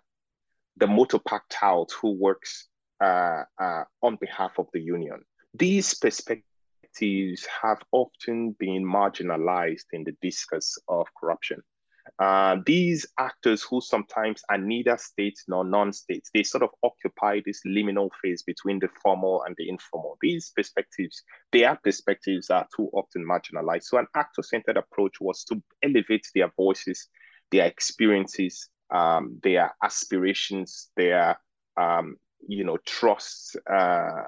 the 0.78 0.88
motor 0.88 1.20
park 1.20 1.44
out 1.62 1.92
who 2.02 2.12
works 2.12 2.68
uh, 3.02 3.44
uh, 3.60 3.84
on 4.02 4.18
behalf 4.20 4.58
of 4.58 4.68
the 4.74 4.82
union. 4.82 5.22
These 5.54 5.94
perspectives 5.96 6.47
have 7.62 7.82
often 7.92 8.52
been 8.60 8.84
marginalized 8.84 9.86
in 9.92 10.04
the 10.04 10.16
discourse 10.22 10.78
of 10.88 11.08
corruption. 11.20 11.62
Uh, 12.20 12.58
these 12.66 13.06
actors 13.20 13.64
who 13.64 13.82
sometimes 13.82 14.42
are 14.50 14.58
neither 14.58 14.98
states 14.98 15.44
nor 15.48 15.64
non-states, 15.64 16.30
they 16.34 16.44
sort 16.44 16.64
of 16.64 16.70
occupy 16.84 17.42
this 17.46 17.62
liminal 17.66 18.10
phase 18.22 18.44
between 18.44 18.80
the 18.80 18.88
formal 19.04 19.44
and 19.44 19.56
the 19.58 19.70
informal. 19.70 20.18
These 20.22 20.52
perspectives, 20.56 21.22
their 21.52 21.78
perspectives 21.84 22.50
are 22.50 22.68
too 22.76 22.90
often 22.94 23.26
marginalized. 23.26 23.84
So 23.84 23.98
an 23.98 24.08
actor-centered 24.16 24.78
approach 24.78 25.20
was 25.20 25.44
to 25.46 25.62
elevate 25.84 26.26
their 26.34 26.52
voices, 26.58 27.08
their 27.52 27.66
experiences, 27.66 28.70
um, 28.90 29.40
their 29.44 29.76
aspirations, 29.84 30.90
their 30.96 31.38
um, 31.76 32.18
you 32.48 32.64
know 32.64 32.78
trusts, 32.86 33.56
uh, 33.70 34.24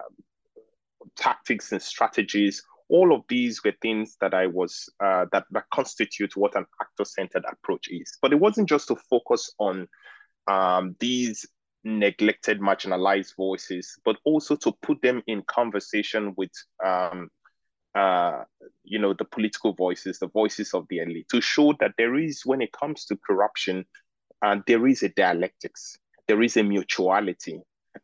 tactics 1.16 1.72
and 1.72 1.82
strategies 1.82 2.64
all 2.90 3.14
of 3.14 3.24
these 3.30 3.64
were 3.64 3.74
things 3.82 4.18
that 4.20 4.34
I 4.34 4.48
was 4.48 4.90
uh, 5.00 5.26
that 5.32 5.46
that 5.52 5.66
constitute 5.72 6.36
what 6.36 6.56
an 6.56 6.66
actor-centered 6.82 7.46
approach 7.50 7.88
is. 7.90 8.18
But 8.22 8.34
it 8.34 8.40
wasn't 8.40 8.68
just 8.68 8.88
to 8.88 8.96
focus 9.10 9.54
on 9.60 9.88
um, 10.48 10.96
these 11.00 11.46
neglected, 11.84 12.60
marginalized 12.60 13.36
voices, 13.38 13.96
but 14.04 14.18
also 14.26 14.56
to 14.58 14.74
put 14.82 15.02
them 15.02 15.22
in 15.28 15.44
conversation 15.44 16.34
with 16.36 16.52
um, 16.84 17.30
uh, 17.96 18.44
you 18.84 19.00
know 19.00 19.14
the 19.14 19.26
political 19.26 19.74
voices, 19.74 20.20
the 20.20 20.28
voices 20.28 20.74
of 20.74 20.88
the 20.90 20.98
elite, 20.98 21.28
to 21.30 21.42
show 21.42 21.74
that 21.80 21.94
there 21.98 22.16
is, 22.16 22.42
when 22.44 22.62
it 22.62 22.72
comes 22.72 23.06
to 23.06 23.18
corruption, 23.18 23.86
uh, 24.42 24.58
there 24.66 24.88
is 24.88 25.04
a 25.04 25.10
dialectics, 25.10 25.98
there 26.28 26.42
is 26.42 26.58
a 26.58 26.64
mutuality. 26.64 27.62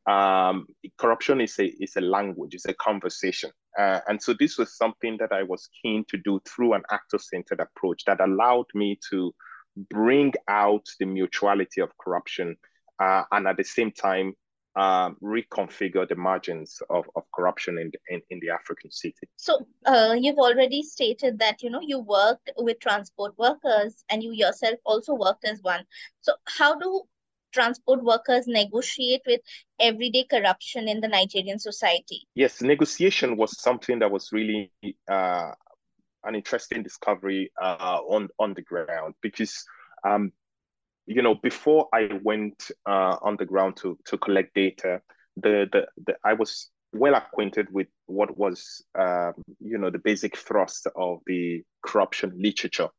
Um, 0.07 0.67
corruption 0.97 1.41
is 1.41 1.57
a 1.59 1.65
is 1.65 1.95
a 1.95 2.01
language, 2.01 2.53
it's 2.53 2.65
a 2.65 2.74
conversation 2.74 3.51
uh, 3.77 4.00
and 4.07 4.21
so 4.21 4.33
this 4.33 4.57
was 4.57 4.77
something 4.77 5.17
that 5.19 5.31
I 5.31 5.43
was 5.43 5.67
keen 5.81 6.05
to 6.09 6.17
do 6.17 6.39
through 6.47 6.74
an 6.74 6.83
actor-centered 6.91 7.59
approach 7.59 8.05
that 8.05 8.21
allowed 8.21 8.67
me 8.74 8.97
to 9.12 9.33
bring 9.89 10.33
out 10.47 10.85
the 11.00 11.05
mutuality 11.05 11.81
of 11.81 11.89
corruption 11.97 12.55
uh, 13.00 13.24
and 13.31 13.47
at 13.47 13.57
the 13.57 13.63
same 13.63 13.91
time 13.91 14.34
um, 14.77 15.15
reconfigure 15.23 16.08
the 16.08 16.15
margins 16.15 16.82
of, 16.89 17.06
of 17.15 17.23
corruption 17.34 17.77
in, 17.77 17.91
in, 18.10 18.21
in 18.30 18.39
the 18.41 18.49
African 18.49 18.91
city. 18.91 19.27
So 19.38 19.65
uh, 19.86 20.15
you've 20.19 20.38
already 20.38 20.84
stated 20.84 21.39
that, 21.39 21.63
you 21.63 21.69
know, 21.69 21.80
you 21.82 21.99
worked 21.99 22.51
with 22.58 22.80
transport 22.82 23.34
workers 23.38 24.03
and 24.10 24.21
you 24.21 24.34
yourself 24.34 24.77
also 24.86 25.13
worked 25.13 25.45
as 25.45 25.62
one. 25.62 25.86
So 26.21 26.34
how 26.45 26.77
do 26.77 27.03
transport 27.56 28.04
workers 28.04 28.46
negotiate 28.48 29.22
with 29.26 29.41
everyday 29.80 30.26
corruption 30.26 30.88
in 30.88 31.00
the 31.00 31.08
Nigerian 31.08 31.58
society? 31.58 32.28
Yes, 32.36 32.62
negotiation 32.62 33.38
was 33.38 33.60
something 33.60 34.00
that 34.00 34.12
was 34.12 34.30
really 34.34 34.72
uh, 35.10 35.52
an 36.26 36.36
interesting 36.36 36.84
discovery 36.84 37.52
uh, 37.62 38.00
on 38.15 38.28
on 38.39 38.54
the 38.54 38.62
ground 38.62 39.15
because 39.22 39.63
um, 40.04 40.32
you 41.06 41.22
know 41.22 41.36
before 41.36 41.88
I 41.94 42.10
went 42.24 42.72
uh, 42.86 43.15
on 43.22 43.38
the 43.38 43.46
ground 43.46 43.78
to 43.78 43.98
to 44.06 44.18
collect 44.18 44.54
data, 44.54 45.02
the, 45.38 45.68
the 45.72 45.88
the 46.06 46.13
I 46.24 46.34
was 46.34 46.70
well 46.94 47.15
acquainted 47.15 47.68
with 47.72 47.88
what 48.08 48.38
was 48.38 48.84
um, 49.00 49.34
you 49.60 49.78
know 49.78 49.89
the 49.89 50.04
basic 50.10 50.38
thrust 50.38 50.88
of 50.96 51.20
the 51.26 51.63
corruption 51.86 52.34
literature 52.38 52.89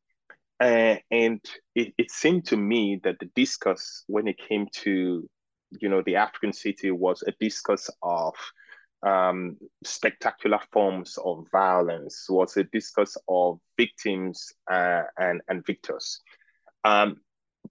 uh, 0.61 0.97
and 1.11 1.40
it, 1.75 1.92
it 1.99 2.11
seemed 2.11 2.47
to 2.47 2.57
me 2.57 3.01
that 3.05 3.19
the 3.19 3.31
discourse 3.35 4.05
when 4.07 4.27
it 4.29 4.38
came 4.38 4.66
to 4.73 5.29
you 5.81 5.88
know 5.88 6.03
the 6.03 6.16
african 6.16 6.53
city 6.53 6.90
was 6.90 7.23
a 7.27 7.33
discourse 7.40 7.90
of 8.03 8.35
um, 9.03 9.57
spectacular 9.85 10.59
forms 10.73 11.19
of 11.25 11.47
violence 11.51 12.27
was 12.29 12.57
a 12.57 12.64
discourse 12.64 13.16
of 13.29 13.59
victims 13.77 14.53
uh, 14.71 15.03
and 15.19 15.40
and 15.49 15.64
victors. 15.64 16.21
Um, 16.85 17.21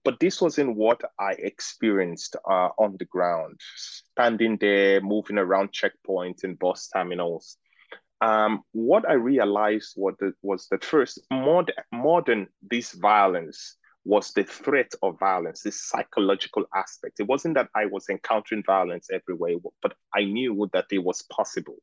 but 0.04 0.20
this 0.20 0.42
wasn't 0.42 0.76
what 0.76 1.02
I 1.20 1.32
experienced 1.32 2.36
uh, 2.48 2.70
on 2.78 2.96
the 3.00 3.06
ground, 3.06 3.60
standing 3.76 4.58
there, 4.60 5.02
moving 5.02 5.38
around 5.38 5.72
checkpoints 5.72 6.44
and 6.44 6.60
bus 6.60 6.90
terminals, 6.94 7.58
um, 8.22 8.64
what 8.72 9.08
I 9.08 9.14
realized 9.14 9.94
was 9.98 10.16
that, 10.20 10.34
was 10.42 10.68
that 10.72 10.84
first, 10.84 11.20
more, 11.32 11.66
more 11.92 12.22
than 12.22 12.48
this 12.62 12.94
violence 12.94 13.78
was 14.06 14.32
the 14.34 14.44
threat 14.44 14.92
of 15.02 15.20
violence, 15.20 15.62
this 15.62 15.90
psychological 15.90 16.66
aspect. 16.76 17.20
It 17.20 17.28
wasn't 17.28 17.56
that 17.56 17.70
I 17.76 17.88
was 17.88 18.06
encountering 18.10 18.64
violence 18.66 19.10
everywhere, 19.12 19.56
but 19.82 19.94
I 20.16 20.26
knew 20.26 20.70
that 20.74 20.86
it 20.92 21.00
was 21.00 21.24
possible. 21.24 21.78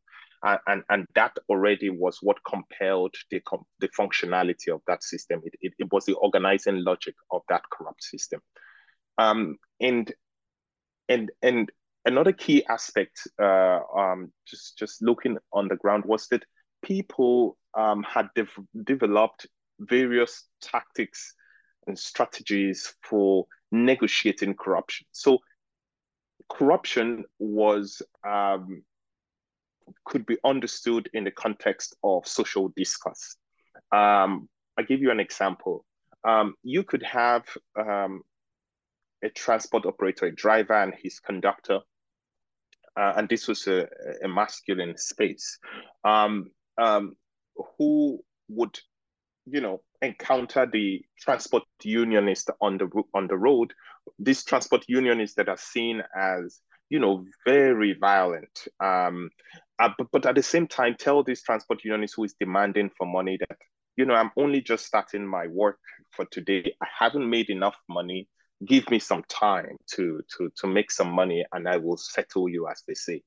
Uh, 0.44 0.58
and, 0.66 0.82
and 0.88 1.06
that 1.14 1.36
already 1.48 1.90
was 1.90 2.18
what 2.20 2.38
compelled 2.48 3.14
the, 3.30 3.40
the 3.80 3.88
functionality 3.88 4.72
of 4.72 4.80
that 4.86 5.02
system. 5.02 5.40
It, 5.44 5.54
it, 5.60 5.72
it 5.78 5.92
was 5.92 6.04
the 6.04 6.14
organizing 6.14 6.82
logic 6.82 7.14
of 7.30 7.42
that 7.48 7.62
corrupt 7.70 8.02
system. 8.02 8.40
Um, 9.18 9.56
and, 9.80 10.12
and, 11.08 11.30
and 11.42 11.70
another 12.04 12.32
key 12.32 12.64
aspect, 12.68 13.26
uh, 13.40 13.80
um, 13.96 14.32
just 14.46 14.78
just 14.78 15.02
looking 15.02 15.38
on 15.52 15.68
the 15.68 15.76
ground, 15.76 16.04
was 16.04 16.28
that 16.28 16.44
people 16.82 17.56
um, 17.74 18.02
had 18.02 18.28
developed 18.84 19.46
various 19.78 20.48
tactics 20.60 21.34
and 21.86 21.98
strategies 21.98 22.94
for 23.02 23.46
negotiating 23.70 24.54
corruption. 24.54 25.06
So 25.12 25.38
corruption 26.50 27.24
was 27.38 28.02
um, 28.26 28.82
could 30.04 30.26
be 30.26 30.38
understood 30.44 31.08
in 31.12 31.24
the 31.24 31.30
context 31.30 31.96
of 32.02 32.26
social 32.26 32.68
discourse. 32.76 33.36
Um, 33.90 34.48
I'll 34.78 34.84
give 34.84 35.00
you 35.00 35.10
an 35.10 35.20
example. 35.20 35.84
Um, 36.24 36.54
you 36.62 36.82
could 36.84 37.02
have 37.02 37.44
um, 37.76 38.22
a 39.24 39.28
transport 39.28 39.86
operator, 39.86 40.26
a 40.26 40.34
driver, 40.34 40.74
and 40.74 40.94
his 41.02 41.20
conductor 41.20 41.80
uh, 42.98 43.14
and 43.16 43.28
this 43.28 43.48
was 43.48 43.66
a, 43.66 43.86
a 44.24 44.28
masculine 44.28 44.96
space, 44.96 45.58
um, 46.04 46.50
um, 46.78 47.14
who 47.78 48.20
would, 48.48 48.78
you 49.46 49.60
know, 49.60 49.80
encounter 50.00 50.66
the 50.66 51.00
transport 51.18 51.62
unionists 51.82 52.50
on 52.60 52.78
the 52.78 52.88
on 53.14 53.26
the 53.28 53.36
road. 53.36 53.72
These 54.18 54.44
transport 54.44 54.84
unionists 54.88 55.36
that 55.36 55.48
are 55.48 55.56
seen 55.56 56.02
as, 56.16 56.60
you 56.90 56.98
know, 56.98 57.24
very 57.46 57.96
violent, 57.98 58.66
um, 58.80 59.30
uh, 59.78 59.90
but, 59.96 60.08
but 60.12 60.26
at 60.26 60.34
the 60.34 60.42
same 60.42 60.66
time, 60.66 60.96
tell 60.98 61.22
this 61.22 61.42
transport 61.42 61.84
unionist 61.84 62.14
who 62.16 62.24
is 62.24 62.34
demanding 62.38 62.90
for 62.96 63.06
money 63.06 63.38
that, 63.40 63.58
you 63.96 64.04
know, 64.04 64.14
I'm 64.14 64.30
only 64.36 64.60
just 64.60 64.86
starting 64.86 65.26
my 65.26 65.46
work 65.46 65.78
for 66.10 66.24
today. 66.26 66.74
I 66.82 66.86
haven't 66.98 67.28
made 67.28 67.50
enough 67.50 67.76
money 67.88 68.28
give 68.64 68.88
me 68.90 68.98
some 68.98 69.22
time 69.28 69.76
to 69.94 70.20
to 70.36 70.50
to 70.56 70.66
make 70.66 70.90
some 70.90 71.10
money 71.10 71.44
and 71.52 71.68
I 71.68 71.76
will 71.76 71.96
settle 71.96 72.48
you, 72.48 72.68
as 72.68 72.82
they 72.86 72.94
say. 72.94 73.22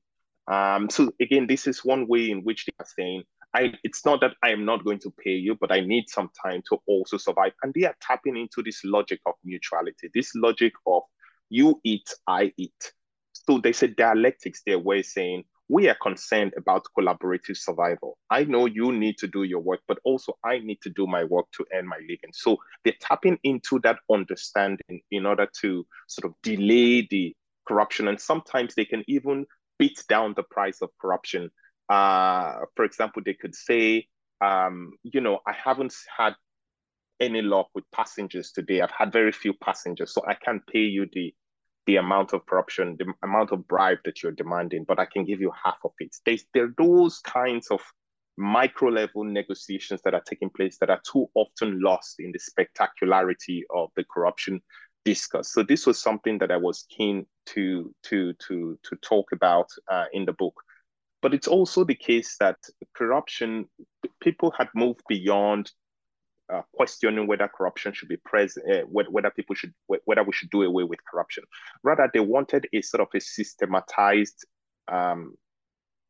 Um, 0.48 0.88
so 0.88 1.10
again, 1.20 1.46
this 1.46 1.66
is 1.66 1.84
one 1.84 2.06
way 2.06 2.30
in 2.30 2.42
which 2.42 2.66
they 2.66 2.72
are 2.78 2.86
saying, 2.96 3.24
I 3.54 3.74
it's 3.82 4.04
not 4.04 4.20
that 4.20 4.34
I 4.42 4.50
am 4.50 4.64
not 4.64 4.84
going 4.84 5.00
to 5.00 5.12
pay 5.22 5.32
you, 5.32 5.56
but 5.60 5.72
I 5.72 5.80
need 5.80 6.08
some 6.08 6.30
time 6.42 6.62
to 6.68 6.78
also 6.86 7.16
survive. 7.16 7.52
And 7.62 7.74
they 7.74 7.84
are 7.84 7.96
tapping 8.00 8.36
into 8.36 8.62
this 8.62 8.82
logic 8.84 9.20
of 9.26 9.34
mutuality, 9.44 10.10
this 10.14 10.32
logic 10.34 10.72
of 10.86 11.02
you 11.50 11.80
eat, 11.84 12.08
I 12.26 12.52
eat. 12.56 12.92
So 13.32 13.58
there's 13.58 13.82
a 13.82 13.88
dialectics 13.88 14.62
there 14.66 14.78
where 14.78 15.02
saying 15.02 15.44
we 15.68 15.88
are 15.88 15.96
concerned 16.00 16.54
about 16.56 16.86
collaborative 16.96 17.56
survival. 17.56 18.16
I 18.30 18.44
know 18.44 18.66
you 18.66 18.92
need 18.92 19.18
to 19.18 19.26
do 19.26 19.42
your 19.42 19.60
work, 19.60 19.80
but 19.88 19.98
also 20.04 20.34
I 20.44 20.58
need 20.58 20.80
to 20.82 20.90
do 20.90 21.06
my 21.06 21.24
work 21.24 21.46
to 21.56 21.66
earn 21.74 21.86
my 21.88 21.98
living. 21.98 22.30
So 22.32 22.58
they're 22.84 22.94
tapping 23.00 23.38
into 23.42 23.80
that 23.80 23.98
understanding 24.10 25.00
in 25.10 25.26
order 25.26 25.48
to 25.60 25.86
sort 26.06 26.30
of 26.30 26.34
delay 26.42 27.06
the 27.10 27.34
corruption. 27.66 28.08
And 28.08 28.20
sometimes 28.20 28.74
they 28.74 28.84
can 28.84 29.02
even 29.08 29.46
beat 29.78 30.04
down 30.08 30.34
the 30.36 30.44
price 30.44 30.82
of 30.82 30.90
corruption. 31.00 31.50
Uh, 31.88 32.60
for 32.76 32.84
example, 32.84 33.22
they 33.24 33.34
could 33.34 33.54
say, 33.54 34.06
um, 34.40 34.92
you 35.02 35.20
know, 35.20 35.40
I 35.46 35.52
haven't 35.52 35.94
had 36.16 36.34
any 37.18 37.42
luck 37.42 37.68
with 37.74 37.84
passengers 37.92 38.52
today. 38.52 38.82
I've 38.82 38.90
had 38.90 39.12
very 39.12 39.32
few 39.32 39.52
passengers, 39.54 40.12
so 40.12 40.22
I 40.28 40.34
can't 40.34 40.64
pay 40.66 40.80
you 40.80 41.06
the 41.12 41.34
the 41.86 41.96
amount 41.96 42.32
of 42.32 42.44
corruption, 42.46 42.96
the 42.98 43.12
amount 43.22 43.52
of 43.52 43.66
bribe 43.68 43.98
that 44.04 44.22
you're 44.22 44.32
demanding, 44.32 44.84
but 44.84 44.98
I 44.98 45.06
can 45.06 45.24
give 45.24 45.40
you 45.40 45.52
half 45.64 45.78
of 45.84 45.92
it. 46.00 46.16
There's, 46.24 46.44
there 46.52 46.64
are 46.64 46.74
those 46.76 47.18
kinds 47.20 47.68
of 47.68 47.80
micro 48.36 48.90
level 48.90 49.24
negotiations 49.24 50.02
that 50.04 50.14
are 50.14 50.22
taking 50.28 50.50
place 50.50 50.76
that 50.78 50.90
are 50.90 51.00
too 51.10 51.26
often 51.34 51.80
lost 51.80 52.16
in 52.18 52.32
the 52.32 52.38
spectacularity 52.38 53.64
of 53.70 53.90
the 53.96 54.04
corruption 54.04 54.60
discuss. 55.04 55.52
So 55.52 55.62
this 55.62 55.86
was 55.86 56.02
something 56.02 56.38
that 56.38 56.50
I 56.50 56.56
was 56.56 56.84
keen 56.90 57.26
to 57.46 57.94
to 58.02 58.34
to 58.48 58.78
to 58.82 58.96
talk 58.96 59.30
about 59.32 59.68
uh, 59.88 60.06
in 60.12 60.24
the 60.26 60.32
book. 60.32 60.54
But 61.22 61.32
it's 61.32 61.48
also 61.48 61.84
the 61.84 61.94
case 61.94 62.36
that 62.40 62.56
corruption, 62.94 63.66
people 64.20 64.52
had 64.58 64.68
moved 64.74 65.00
beyond 65.08 65.70
uh, 66.52 66.62
questioning 66.74 67.26
whether 67.26 67.48
corruption 67.48 67.92
should 67.92 68.08
be 68.08 68.16
present, 68.18 68.70
uh, 68.70 68.82
whether 68.88 69.30
people 69.30 69.54
should, 69.54 69.74
whether 70.04 70.22
we 70.22 70.32
should 70.32 70.50
do 70.50 70.62
away 70.62 70.84
with 70.84 71.00
corruption. 71.10 71.44
Rather, 71.82 72.08
they 72.12 72.20
wanted 72.20 72.68
a 72.72 72.80
sort 72.82 73.02
of 73.02 73.08
a 73.14 73.20
systematized 73.20 74.46
um, 74.88 75.34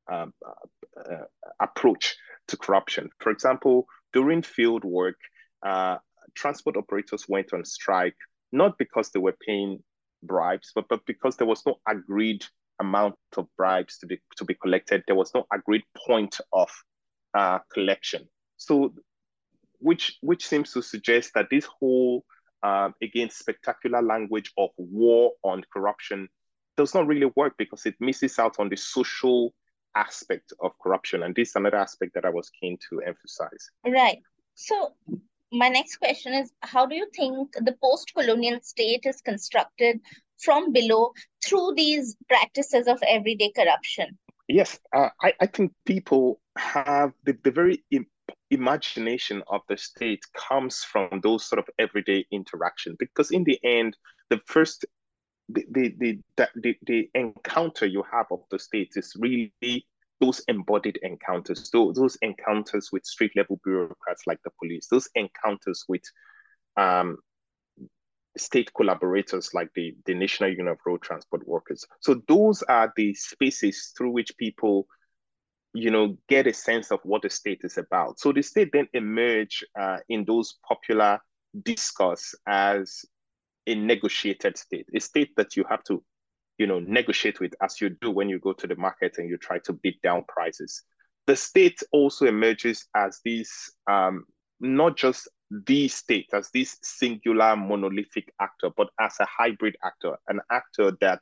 um 0.09 0.33
uh, 0.47 1.13
uh, 1.13 1.25
approach 1.61 2.17
to 2.49 2.57
corruption. 2.57 3.11
For 3.21 3.31
example, 3.31 3.87
during 4.13 4.43
field 4.43 4.85
work, 4.85 5.17
uh, 5.65 5.97
transport 6.35 6.77
operators 6.77 7.27
went 7.29 7.53
on 7.53 7.65
strike 7.65 8.17
not 8.53 8.79
because 8.79 9.11
they 9.11 9.21
were 9.21 9.37
paying 9.47 9.83
bribes, 10.23 10.73
but, 10.75 10.89
but 10.89 11.05
because 11.07 11.37
there 11.37 11.47
was 11.47 11.63
no 11.67 11.77
agreed 11.89 12.45
amount 12.81 13.15
of 13.37 13.47
bribes 13.57 13.99
to 13.99 14.07
be 14.07 14.21
to 14.37 14.45
be 14.45 14.55
collected. 14.55 15.03
There 15.07 15.17
was 15.17 15.33
no 15.35 15.47
agreed 15.53 15.83
point 16.07 16.39
of 16.53 16.69
uh, 17.35 17.59
collection. 17.73 18.29
So 18.57 18.93
which 19.87 20.19
which 20.21 20.45
seems 20.45 20.73
to 20.73 20.83
suggest 20.83 21.31
that 21.35 21.47
this 21.49 21.65
whole 21.65 22.25
um, 22.65 22.93
again 23.01 23.31
spectacular 23.31 24.03
language 24.03 24.53
of 24.59 24.71
war 24.79 25.33
on 25.45 25.63
corruption 25.73 26.29
does 26.77 26.93
not 26.93 27.07
really 27.07 27.31
work 27.37 27.55
because 27.57 27.87
it 27.87 27.95
misses 28.01 28.39
out 28.41 28.57
on 28.59 28.69
the 28.69 28.77
social 28.77 29.55
aspect 29.95 30.53
of 30.61 30.73
corruption. 30.83 31.23
And 31.23 31.35
this 31.35 31.51
is 31.51 31.57
another 31.57 31.79
aspect 31.79 32.13
that 32.15 32.25
i 32.25 32.31
was 32.31 32.51
keen 32.51 32.77
to 32.91 33.01
emphasize. 33.01 33.71
Right. 33.87 34.19
So 34.55 34.95
my 35.53 35.69
next 35.69 35.97
question 35.97 36.35
is 36.35 36.51
how 36.61 36.85
do 36.87 36.97
you 36.97 37.09
think 37.15 37.53
the 37.55 37.77
post-colonial 37.81 38.59
state 38.63 39.05
is 39.05 39.21
constructed 39.21 40.01
from 40.43 40.73
below 40.73 41.13
through 41.45 41.75
these 41.77 42.17
practices 42.29 42.89
of 42.89 42.99
everyday 43.09 43.53
corruption? 43.53 44.19
Yes 44.49 44.79
uh, 44.93 45.11
I, 45.23 45.33
I 45.41 45.47
think 45.47 45.73
people 45.87 46.41
have 46.57 47.13
the, 47.25 47.39
the 47.45 47.53
very 47.53 47.85
imagination 48.51 49.43
of 49.49 49.61
the 49.69 49.77
state 49.77 50.23
comes 50.37 50.85
from 50.85 51.21
those 51.23 51.45
sort 51.45 51.59
of 51.59 51.69
everyday 51.79 52.25
interaction 52.31 52.97
because 52.99 53.31
in 53.31 53.45
the 53.45 53.59
end 53.65 53.97
the 54.31 54.41
first 54.47 54.85
the 55.49 55.65
the, 55.71 55.95
the 55.99 56.49
the 56.55 56.77
the 56.87 57.11
encounter 57.15 57.87
you 57.87 58.05
have 58.11 58.27
of 58.31 58.41
the 58.51 58.59
state 58.59 58.93
is 58.97 59.13
really 59.19 59.87
those 60.21 60.41
embodied 60.49 60.99
encounters 61.03 61.71
those, 61.71 61.97
those 61.97 62.17
encounters 62.23 62.91
with 62.93 63.05
street 63.05 63.33
level 63.37 63.61
bureaucrats 63.65 64.23
like 64.27 64.39
the 64.45 64.51
police 64.61 64.87
those 64.89 65.09
encounters 65.15 65.85
with 65.89 66.03
um, 66.77 67.19
state 68.37 68.73
collaborators 68.75 69.55
like 69.55 69.71
the, 69.75 69.95
the 70.05 70.15
National 70.15 70.51
Union 70.51 70.69
of 70.69 70.79
Road 70.85 71.03
Transport 71.03 71.47
Workers. 71.47 71.85
So 72.01 72.21
those 72.29 72.63
are 72.65 72.93
the 72.97 73.15
spaces 73.15 73.93
through 73.97 74.11
which 74.11 74.37
people 74.37 74.87
you 75.77 75.91
know, 75.91 76.17
get 76.29 76.47
a 76.47 76.53
sense 76.53 76.91
of 76.91 77.01
what 77.05 77.23
the 77.23 77.31
state 77.31 77.61
is 77.63 77.77
about. 77.77 78.19
So 78.19 78.33
the 78.33 78.43
state 78.43 78.71
then 78.73 78.89
emerge 78.95 79.65
uh, 79.79 79.99
in 80.09 80.25
those 80.25 80.59
popular 80.67 81.21
discourse 81.63 82.35
as 82.47 83.05
a 83.67 83.75
negotiated 83.75 84.57
state, 84.57 84.87
a 84.95 85.01
state 85.01 85.35
that 85.37 85.57
you 85.57 85.65
have 85.69 85.85
to, 85.85 86.03
you 86.59 86.67
know, 86.67 86.79
negotiate 86.79 87.41
with 87.41 87.53
as 87.61 87.81
you 87.81 87.91
do 88.01 88.11
when 88.11 88.29
you 88.29 88.39
go 88.39 88.53
to 88.55 88.67
the 88.67 88.77
market 88.77 89.19
and 89.19 89.29
you 89.29 89.37
try 89.37 89.59
to 89.59 89.73
beat 89.75 90.01
down 90.03 90.25
prices. 90.29 90.83
The 91.27 91.37
state 91.37 91.83
also 91.93 92.27
emerges 92.27 92.87
as 92.95 93.21
this, 93.25 93.71
um, 93.91 94.25
not 94.61 94.97
just 94.97 95.29
the 95.51 95.89
state, 95.89 96.31
as 96.33 96.49
this 96.55 96.79
singular 96.83 97.55
monolithic 97.55 98.33
actor, 98.41 98.71
but 98.77 98.89
as 98.99 99.15
a 99.21 99.27
hybrid 99.27 99.77
actor, 99.85 100.17
an 100.29 100.41
actor 100.51 100.97
that 101.01 101.21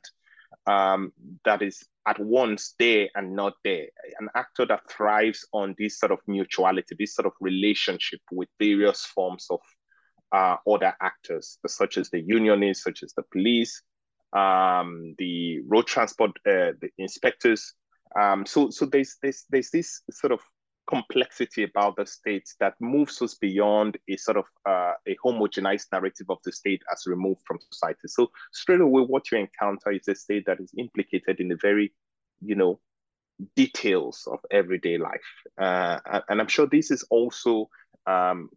um, 0.67 1.11
that 1.43 1.61
is 1.61 1.83
at 2.07 2.19
once 2.19 2.75
there 2.79 3.09
and 3.15 3.35
not 3.35 3.53
there. 3.63 3.87
An 4.19 4.29
actor 4.35 4.65
that 4.67 4.89
thrives 4.89 5.45
on 5.53 5.75
this 5.77 5.99
sort 5.99 6.11
of 6.11 6.19
mutuality, 6.27 6.95
this 6.97 7.15
sort 7.15 7.25
of 7.25 7.33
relationship 7.41 8.19
with 8.31 8.49
various 8.59 9.05
forms 9.05 9.47
of 9.49 9.59
uh, 10.31 10.57
other 10.69 10.93
actors, 11.01 11.57
such 11.65 11.97
as 11.97 12.09
the 12.09 12.21
unionists, 12.21 12.83
such 12.83 13.03
as 13.03 13.13
the 13.13 13.23
police, 13.31 13.81
um, 14.33 15.15
the 15.17 15.61
road 15.67 15.87
transport, 15.87 16.31
uh, 16.45 16.73
the 16.81 16.89
inspectors. 16.97 17.73
Um, 18.19 18.45
so, 18.45 18.69
so 18.69 18.85
there's, 18.85 19.17
there's 19.21 19.45
there's 19.49 19.71
this 19.71 20.01
sort 20.11 20.31
of 20.31 20.39
complexity 20.87 21.63
about 21.63 21.95
the 21.95 22.05
state 22.05 22.47
that 22.59 22.73
moves 22.79 23.21
us 23.21 23.33
beyond 23.35 23.97
a 24.09 24.17
sort 24.17 24.37
of 24.37 24.45
uh, 24.65 24.93
a 25.07 25.15
homogenized 25.23 25.87
narrative 25.91 26.27
of 26.29 26.37
the 26.43 26.51
state 26.51 26.81
as 26.91 27.07
removed 27.07 27.41
from 27.45 27.59
society. 27.71 28.07
So 28.07 28.31
straight 28.51 28.81
away, 28.81 29.03
what 29.03 29.31
you 29.31 29.39
encounter 29.39 29.91
is 29.91 30.07
a 30.07 30.15
state 30.15 30.45
that 30.45 30.59
is 30.59 30.71
implicated 30.77 31.39
in 31.39 31.49
the 31.49 31.57
very, 31.61 31.93
you 32.41 32.55
know, 32.55 32.79
details 33.55 34.27
of 34.31 34.39
everyday 34.51 34.97
life. 34.97 35.21
Uh, 35.57 35.99
and 36.29 36.39
I'm 36.39 36.47
sure 36.47 36.67
this 36.67 36.91
is 36.91 37.03
also 37.09 37.69
um, 38.07 38.49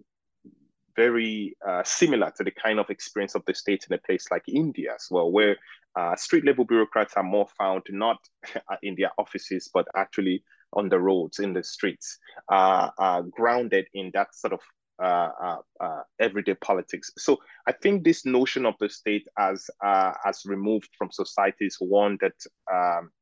very 0.96 1.56
uh, 1.66 1.82
similar 1.84 2.32
to 2.36 2.44
the 2.44 2.50
kind 2.50 2.78
of 2.78 2.90
experience 2.90 3.34
of 3.34 3.44
the 3.46 3.54
state 3.54 3.86
in 3.88 3.94
a 3.94 3.98
place 3.98 4.26
like 4.30 4.42
India 4.48 4.92
as 4.94 5.06
well, 5.10 5.30
where 5.30 5.56
uh, 5.96 6.14
street 6.16 6.44
level 6.44 6.64
bureaucrats 6.64 7.14
are 7.14 7.22
more 7.22 7.48
found 7.56 7.82
not 7.90 8.18
in 8.82 8.94
their 8.96 9.10
offices, 9.18 9.70
but 9.72 9.86
actually 9.96 10.42
on 10.72 10.88
the 10.88 10.98
roads, 10.98 11.38
in 11.38 11.52
the 11.52 11.62
streets, 11.62 12.18
uh, 12.50 12.90
uh, 12.98 13.22
grounded 13.22 13.86
in 13.94 14.10
that 14.14 14.34
sort 14.34 14.52
of 14.52 14.60
uh, 15.00 15.30
uh, 15.40 15.56
uh, 15.80 16.02
everyday 16.18 16.54
politics. 16.54 17.12
So 17.16 17.38
I 17.68 17.72
think 17.72 18.02
this 18.02 18.26
notion 18.26 18.66
of 18.66 18.74
the 18.80 18.88
state 18.88 19.28
as 19.38 19.70
uh, 19.80 20.12
as 20.26 20.42
removed 20.44 20.88
from 20.98 21.12
society 21.12 21.66
is 21.66 21.76
one 21.78 22.18
that 22.20 22.34
um, 22.72 23.12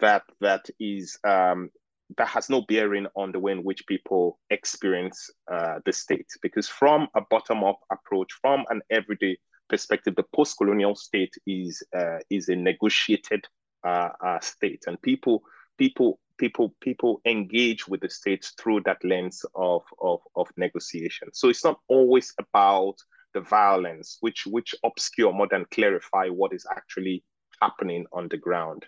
that 0.00 0.22
that 0.40 0.66
is 0.78 1.18
um, 1.24 1.68
that 2.16 2.28
has 2.28 2.48
no 2.48 2.62
bearing 2.62 3.08
on 3.16 3.32
the 3.32 3.40
way 3.40 3.50
in 3.50 3.64
which 3.64 3.84
people 3.88 4.38
experience 4.50 5.28
the 5.48 5.92
state. 5.92 6.28
Because 6.42 6.68
from 6.68 7.08
a 7.16 7.22
bottom 7.28 7.64
up 7.64 7.80
approach, 7.90 8.32
from 8.40 8.64
an 8.70 8.82
everyday 8.88 9.36
perspective, 9.68 10.14
the 10.14 10.26
post 10.32 10.58
colonial 10.58 10.94
state 10.94 11.34
is 11.44 11.82
is 12.30 12.48
a 12.48 12.54
negotiated 12.54 13.44
uh, 13.84 14.40
state, 14.40 14.84
and 14.86 15.00
people 15.02 15.42
people 15.78 16.18
people 16.38 16.74
people 16.80 17.20
engage 17.24 17.86
with 17.88 18.00
the 18.00 18.10
state 18.10 18.50
through 18.58 18.80
that 18.82 19.02
lens 19.04 19.44
of, 19.54 19.82
of 20.00 20.20
of 20.36 20.48
negotiation. 20.56 21.28
So 21.32 21.48
it's 21.48 21.64
not 21.64 21.78
always 21.88 22.34
about 22.38 22.96
the 23.34 23.40
violence, 23.40 24.18
which 24.20 24.46
which 24.46 24.74
obscure 24.84 25.32
more 25.32 25.48
than 25.50 25.66
clarify 25.70 26.28
what 26.28 26.52
is 26.52 26.66
actually 26.70 27.24
happening 27.60 28.06
on 28.12 28.28
the 28.28 28.36
ground. 28.36 28.84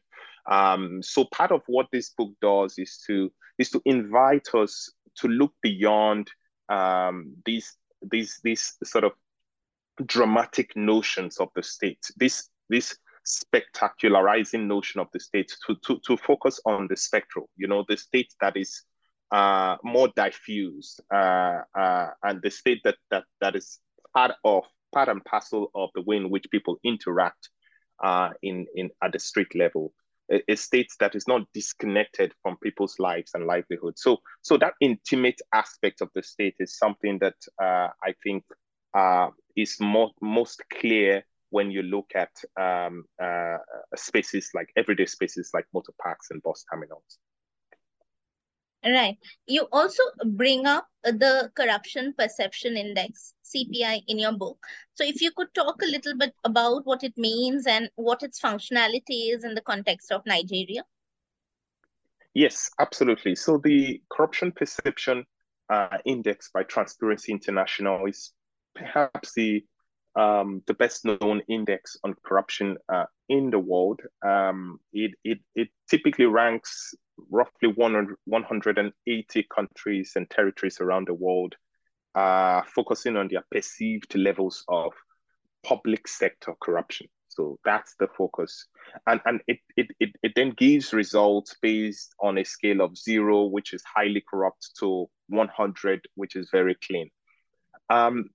Um, 0.46 1.02
so 1.02 1.24
part 1.26 1.52
of 1.52 1.62
what 1.66 1.86
this 1.92 2.10
book 2.10 2.32
does 2.42 2.78
is 2.78 3.02
to 3.06 3.32
is 3.58 3.70
to 3.70 3.80
invite 3.84 4.48
us 4.54 4.90
to 5.16 5.28
look 5.28 5.52
beyond 5.62 6.30
um, 6.68 7.34
these 7.46 7.76
these 8.02 8.40
these 8.42 8.76
sort 8.84 9.04
of 9.04 9.12
dramatic 10.06 10.76
notions 10.76 11.38
of 11.38 11.48
the 11.54 11.62
state. 11.62 12.04
This 12.16 12.48
this 12.68 12.96
spectacularizing 13.26 14.66
notion 14.66 15.00
of 15.00 15.08
the 15.12 15.20
state 15.20 15.52
to, 15.66 15.76
to, 15.86 16.00
to 16.06 16.16
focus 16.16 16.60
on 16.66 16.86
the 16.88 16.96
spectral, 16.96 17.48
you 17.56 17.66
know, 17.66 17.84
the 17.88 17.96
state 17.96 18.32
that 18.40 18.56
is 18.56 18.82
uh, 19.32 19.76
more 19.82 20.08
diffuse 20.14 21.00
uh, 21.12 21.60
uh, 21.74 22.08
and 22.22 22.40
the 22.42 22.50
state 22.50 22.80
that, 22.84 22.96
that, 23.10 23.24
that 23.40 23.56
is 23.56 23.80
part 24.14 24.32
of, 24.44 24.64
part 24.92 25.08
and 25.08 25.24
parcel 25.24 25.70
of 25.74 25.90
the 25.94 26.02
way 26.02 26.16
in 26.16 26.30
which 26.30 26.46
people 26.50 26.78
interact 26.84 27.48
uh, 28.02 28.30
in, 28.42 28.66
in 28.74 28.90
at 29.02 29.12
the 29.12 29.18
street 29.18 29.54
level. 29.54 29.92
a, 30.48 30.56
state 30.56 30.90
that 31.00 31.14
is 31.14 31.26
not 31.28 31.42
disconnected 31.52 32.32
from 32.42 32.56
people's 32.62 32.98
lives 32.98 33.32
and 33.34 33.46
livelihood. 33.46 33.98
So, 33.98 34.18
so 34.42 34.56
that 34.58 34.74
intimate 34.80 35.40
aspect 35.52 36.00
of 36.00 36.08
the 36.14 36.22
state 36.22 36.56
is 36.58 36.78
something 36.78 37.18
that 37.20 37.36
uh, 37.62 37.88
I 38.02 38.14
think 38.22 38.44
uh, 38.94 39.28
is 39.56 39.76
more, 39.80 40.10
most 40.20 40.62
clear 40.70 41.24
when 41.54 41.70
you 41.70 41.82
look 41.82 42.10
at 42.16 42.32
um, 42.60 43.04
uh, 43.22 43.58
spaces 43.94 44.50
like 44.54 44.68
everyday 44.76 45.06
spaces 45.06 45.52
like 45.54 45.66
motor 45.72 45.92
parks 46.02 46.32
and 46.32 46.42
bus 46.42 46.64
terminals. 46.68 47.18
Right. 48.84 49.16
You 49.46 49.68
also 49.72 50.02
bring 50.32 50.66
up 50.66 50.88
the 51.04 51.52
Corruption 51.54 52.12
Perception 52.18 52.76
Index, 52.76 53.34
CPI, 53.44 54.02
in 54.08 54.18
your 54.18 54.32
book. 54.32 54.58
So, 54.94 55.04
if 55.04 55.22
you 55.22 55.30
could 55.30 55.54
talk 55.54 55.80
a 55.80 55.86
little 55.86 56.16
bit 56.18 56.34
about 56.42 56.84
what 56.84 57.04
it 57.04 57.16
means 57.16 57.68
and 57.68 57.88
what 57.94 58.24
its 58.24 58.40
functionality 58.40 59.32
is 59.34 59.44
in 59.44 59.54
the 59.54 59.62
context 59.62 60.10
of 60.10 60.26
Nigeria. 60.26 60.82
Yes, 62.34 62.68
absolutely. 62.80 63.36
So, 63.36 63.58
the 63.62 64.02
Corruption 64.10 64.52
Perception 64.52 65.24
uh, 65.70 65.98
Index 66.04 66.50
by 66.52 66.64
Transparency 66.64 67.32
International 67.32 68.04
is 68.06 68.32
perhaps 68.74 69.32
the 69.34 69.64
um, 70.16 70.62
the 70.66 70.74
best 70.74 71.04
known 71.04 71.42
index 71.48 71.96
on 72.04 72.14
corruption 72.24 72.76
uh, 72.88 73.04
in 73.28 73.50
the 73.50 73.58
world. 73.58 74.00
Um, 74.24 74.78
it, 74.92 75.12
it, 75.24 75.38
it 75.54 75.68
typically 75.88 76.26
ranks 76.26 76.94
roughly 77.30 77.68
100, 77.68 78.16
180 78.24 79.46
countries 79.54 80.12
and 80.16 80.28
territories 80.30 80.80
around 80.80 81.08
the 81.08 81.14
world, 81.14 81.54
uh, 82.14 82.62
focusing 82.74 83.16
on 83.16 83.28
their 83.28 83.44
perceived 83.50 84.14
levels 84.14 84.64
of 84.68 84.92
public 85.64 86.06
sector 86.06 86.54
corruption. 86.60 87.08
So 87.28 87.58
that's 87.64 87.96
the 87.98 88.06
focus. 88.16 88.66
And, 89.08 89.20
and 89.24 89.40
it, 89.48 89.58
it, 89.76 89.88
it, 89.98 90.10
it 90.22 90.32
then 90.36 90.50
gives 90.50 90.92
results 90.92 91.56
based 91.60 92.14
on 92.20 92.38
a 92.38 92.44
scale 92.44 92.80
of 92.80 92.96
zero, 92.96 93.44
which 93.44 93.72
is 93.72 93.82
highly 93.82 94.22
corrupt, 94.28 94.70
to 94.78 95.06
100, 95.28 96.06
which 96.14 96.36
is 96.36 96.48
very 96.52 96.76
clean. 96.76 97.10
Um, 97.90 98.30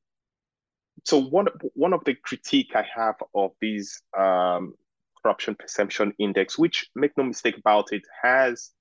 so 1.06 1.18
one, 1.22 1.48
one 1.74 1.94
of 1.94 2.04
the 2.06 2.16
critique 2.16 2.72
I 2.76 2.86
have 2.96 3.16
of 3.34 3.52
these 3.62 4.02
um, 4.18 4.74
corruption 5.22 5.56
perception 5.56 6.14
index, 6.20 6.58
which 6.58 6.90
make 6.96 7.18
no 7.18 7.24
mistake 7.24 7.58
about 7.58 7.92
it, 7.92 8.04
has 8.22 8.72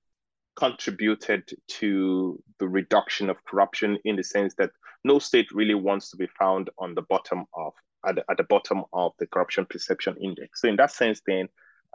contributed 0.55 1.49
to 1.67 2.41
the 2.59 2.67
reduction 2.67 3.29
of 3.29 3.43
corruption 3.45 3.97
in 4.03 4.15
the 4.15 4.23
sense 4.23 4.53
that 4.57 4.71
no 5.03 5.19
state 5.19 5.47
really 5.51 5.73
wants 5.73 6.09
to 6.11 6.17
be 6.17 6.27
found 6.37 6.69
on 6.77 6.95
the 6.95 7.01
bottom 7.03 7.45
of 7.53 7.73
at 8.05 8.15
the, 8.15 8.23
at 8.29 8.37
the 8.37 8.43
bottom 8.43 8.83
of 8.93 9.11
the 9.19 9.27
corruption 9.27 9.65
perception 9.69 10.15
index. 10.21 10.61
So 10.61 10.67
in 10.67 10.75
that 10.77 10.91
sense, 10.91 11.21
then 11.25 11.47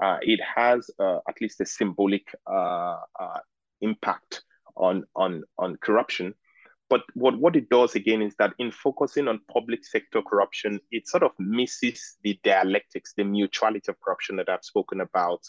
uh, 0.02 0.18
it 0.22 0.40
has 0.54 0.90
uh, 0.98 1.18
at 1.28 1.40
least 1.40 1.60
a 1.60 1.66
symbolic 1.66 2.26
uh, 2.50 2.96
uh 3.20 3.38
impact 3.80 4.42
on 4.76 5.04
on 5.14 5.42
on 5.58 5.76
corruption. 5.76 6.34
But 6.94 7.02
what, 7.14 7.36
what 7.40 7.56
it 7.56 7.70
does 7.70 7.96
again 7.96 8.22
is 8.22 8.36
that 8.38 8.54
in 8.60 8.70
focusing 8.70 9.26
on 9.26 9.40
public 9.52 9.84
sector 9.84 10.22
corruption, 10.22 10.78
it 10.92 11.08
sort 11.08 11.24
of 11.24 11.32
misses 11.40 12.18
the 12.22 12.38
dialectics, 12.44 13.14
the 13.16 13.24
mutuality 13.24 13.88
of 13.90 14.00
corruption 14.00 14.36
that 14.36 14.48
I've 14.48 14.62
spoken 14.62 15.00
about 15.00 15.40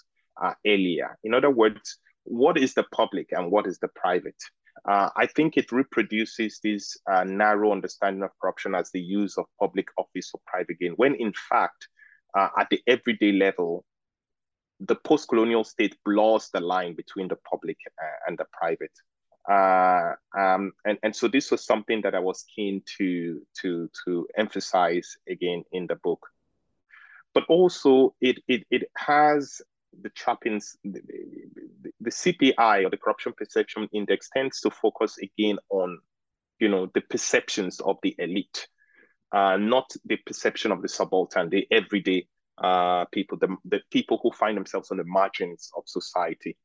uh, 0.43 0.55
earlier. 0.65 1.15
In 1.23 1.35
other 1.35 1.51
words, 1.51 1.99
what 2.23 2.57
is 2.57 2.73
the 2.73 2.81
public 2.91 3.27
and 3.31 3.51
what 3.51 3.67
is 3.67 3.77
the 3.77 3.89
private? 3.89 4.41
Uh, 4.89 5.09
I 5.15 5.27
think 5.27 5.55
it 5.55 5.71
reproduces 5.71 6.59
this 6.63 6.97
uh, 7.07 7.23
narrow 7.25 7.71
understanding 7.71 8.23
of 8.23 8.31
corruption 8.41 8.73
as 8.73 8.89
the 8.89 9.01
use 9.01 9.37
of 9.37 9.45
public 9.59 9.89
office 9.99 10.31
for 10.31 10.41
private 10.47 10.79
gain, 10.79 10.93
when 10.93 11.13
in 11.13 11.31
fact, 11.47 11.89
uh, 12.35 12.47
at 12.57 12.71
the 12.71 12.81
everyday 12.87 13.33
level, 13.33 13.85
the 14.79 14.95
post 14.95 15.29
colonial 15.29 15.63
state 15.63 15.95
blurs 16.03 16.49
the 16.51 16.59
line 16.59 16.95
between 16.95 17.27
the 17.27 17.37
public 17.47 17.77
uh, 18.01 18.07
and 18.27 18.35
the 18.35 18.45
private. 18.51 18.89
Uh, 19.49 20.13
um, 20.37 20.73
and, 20.85 20.97
and 21.03 21.15
so 21.15 21.27
this 21.27 21.51
was 21.51 21.63
something 21.63 22.01
that 22.01 22.15
I 22.15 22.19
was 22.19 22.43
keen 22.55 22.81
to, 22.97 23.41
to, 23.61 23.89
to 24.05 24.27
emphasize 24.37 25.17
again 25.29 25.63
in 25.71 25.87
the 25.87 25.95
book. 25.95 26.27
But 27.33 27.43
also, 27.49 28.15
it, 28.21 28.41
it, 28.47 28.65
it 28.71 28.89
has 28.95 29.61
the 30.01 30.09
trappings, 30.09 30.77
the, 30.83 31.01
the, 31.81 31.91
the 32.01 32.09
CPI 32.09 32.85
or 32.85 32.89
the 32.89 32.97
Corruption 32.97 33.33
Perception 33.33 33.87
Index 33.93 34.29
tends 34.29 34.61
to 34.61 34.71
focus 34.71 35.17
again 35.17 35.57
on, 35.69 35.99
you 36.59 36.69
know, 36.69 36.89
the 36.93 37.01
perceptions 37.01 37.79
of 37.81 37.97
the 38.03 38.15
elite, 38.17 38.67
uh, 39.31 39.57
not 39.57 39.91
the 40.05 40.17
perception 40.17 40.71
of 40.71 40.81
the 40.81 40.87
subaltern, 40.87 41.49
the 41.49 41.67
everyday 41.71 42.27
uh, 42.57 43.05
people, 43.11 43.37
the, 43.37 43.55
the 43.65 43.81
people 43.91 44.19
who 44.23 44.31
find 44.31 44.57
themselves 44.57 44.91
on 44.91 44.97
the 44.97 45.03
margins 45.03 45.71
of 45.75 45.83
society. 45.85 46.57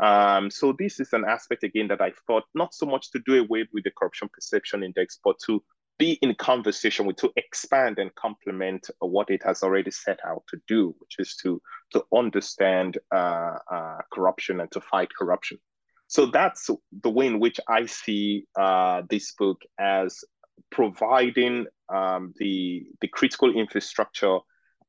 Um, 0.00 0.50
so 0.50 0.74
this 0.78 1.00
is 1.00 1.12
an 1.12 1.24
aspect 1.24 1.64
again 1.64 1.88
that 1.88 2.00
I 2.00 2.12
thought 2.26 2.44
not 2.54 2.72
so 2.74 2.86
much 2.86 3.10
to 3.12 3.20
do 3.26 3.42
away 3.42 3.66
with 3.72 3.84
the 3.84 3.90
corruption 3.90 4.28
perception 4.32 4.82
index, 4.82 5.18
but 5.22 5.36
to 5.46 5.62
be 5.98 6.12
in 6.22 6.34
conversation 6.36 7.06
with, 7.06 7.16
to 7.16 7.32
expand 7.36 7.98
and 7.98 8.14
complement 8.14 8.88
what 9.00 9.30
it 9.30 9.42
has 9.42 9.64
already 9.64 9.90
set 9.90 10.20
out 10.24 10.44
to 10.48 10.60
do, 10.68 10.94
which 11.00 11.16
is 11.18 11.34
to 11.42 11.60
to 11.92 12.04
understand 12.14 12.98
uh, 13.12 13.56
uh, 13.70 13.98
corruption 14.12 14.60
and 14.60 14.70
to 14.70 14.80
fight 14.80 15.08
corruption. 15.18 15.58
So 16.06 16.26
that's 16.26 16.70
the 17.02 17.10
way 17.10 17.26
in 17.26 17.40
which 17.40 17.58
I 17.68 17.86
see 17.86 18.46
uh, 18.58 19.02
this 19.10 19.32
book 19.32 19.60
as 19.78 20.24
providing 20.70 21.66
um, 21.92 22.32
the 22.38 22.86
the 23.00 23.08
critical 23.08 23.52
infrastructure 23.52 24.38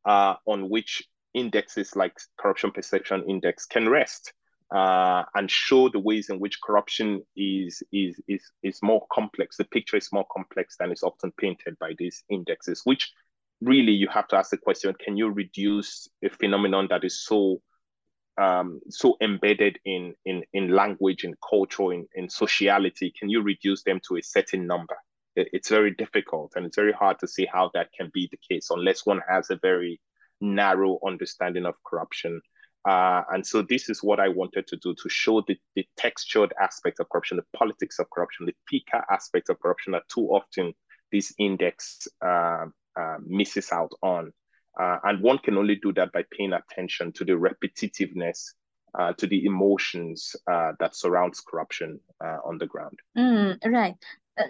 uh, 0.06 0.36
on 0.45 0.69
which 0.69 1.04
indexes 1.34 1.95
like 1.95 2.13
corruption 2.39 2.72
perception 2.72 3.24
index 3.28 3.65
can 3.65 3.89
rest 3.89 4.34
uh, 4.71 5.23
and 5.36 5.49
show 5.49 5.89
the 5.89 5.99
ways 5.99 6.29
in 6.29 6.39
which 6.39 6.62
corruption 6.62 7.23
is, 7.36 7.82
is, 7.91 8.19
is, 8.27 8.43
is 8.62 8.79
more 8.84 9.05
complex. 9.12 9.58
The 9.58 9.65
picture 9.65 9.97
is 9.97 10.10
more 10.12 10.25
complex 10.32 10.75
than 10.79 10.91
is 10.91 11.03
often 11.03 11.32
painted 11.38 11.77
by 11.79 11.93
these 11.97 12.23
indexes, 12.29 12.82
which 12.84 13.12
really 13.62 13.91
you 13.91 14.08
have 14.08 14.27
to 14.29 14.38
ask 14.38 14.51
the 14.51 14.58
question, 14.58 14.93
can 15.03 15.17
you 15.17 15.29
reduce 15.29 16.08
a 16.23 16.29
phenomenon 16.29 16.88
that 16.89 17.03
is 17.03 17.23
so 17.23 17.62
um, 18.39 18.79
so 18.89 19.17
embedded 19.19 19.79
in, 19.84 20.13
in, 20.25 20.43
in 20.53 20.69
language, 20.69 21.25
in 21.25 21.36
culture, 21.47 21.91
in, 21.91 22.08
in 22.15 22.29
sociality, 22.29 23.12
can 23.19 23.29
you 23.29 23.41
reduce 23.41 23.84
them 23.84 23.99
to 24.08 24.15
a 24.15 24.23
certain 24.23 24.65
number? 24.65 24.95
It's 25.36 25.69
very 25.69 25.91
difficult 25.91 26.53
and 26.55 26.65
it's 26.65 26.77
very 26.77 26.93
hard 26.93 27.19
to 27.19 27.27
see 27.27 27.47
how 27.51 27.69
that 27.73 27.89
can 27.97 28.10
be 28.13 28.29
the 28.32 28.39
case 28.49 28.69
unless 28.71 29.05
one 29.05 29.21
has 29.29 29.49
a 29.49 29.60
very 29.62 29.99
narrow 30.41 30.99
understanding 31.05 31.65
of 31.65 31.75
corruption 31.86 32.41
uh, 32.88 33.24
and 33.32 33.46
so 33.46 33.62
this 33.62 33.89
is 33.89 34.02
what 34.02 34.20
I 34.20 34.30
wanted 34.30 34.68
to 34.68 34.78
do 34.78 34.96
to 34.96 35.10
show 35.10 35.42
the, 35.48 35.58
the 35.76 35.86
textured 35.98 36.54
aspects 36.62 37.00
of 37.00 37.10
corruption, 37.10 37.38
the 37.38 37.58
politics 37.58 38.00
of 38.00 38.10
corruption, 38.10 38.46
the 38.46 38.56
pica 38.68 39.04
aspects 39.12 39.50
of 39.50 39.60
corruption 39.60 39.92
that 39.94 40.08
too 40.08 40.28
often 40.28 40.74
this 41.12 41.34
index 41.38 42.08
uh, 42.26 42.65
uh, 42.98 43.18
misses 43.26 43.72
out 43.72 43.92
on. 44.02 44.32
Uh, 44.80 44.98
and 45.04 45.22
one 45.22 45.39
can 45.39 45.58
only 45.58 45.76
do 45.76 45.92
that 45.94 46.12
by 46.13 46.24
paying 46.32 46.54
attention 46.54 47.12
to 47.12 47.26
the 47.26 47.34
repetitiveness, 47.34 48.54
uh, 48.98 49.12
to 49.13 49.28
the 49.28 49.46
emotions 49.46 50.36
uh, 50.50 50.72
that 50.80 50.96
surrounds 50.96 51.42
corruption 51.42 52.00
on 52.46 52.58
the 52.58 52.65
ground. 52.65 52.98
Mm, 53.18 53.58
right. 53.65 53.96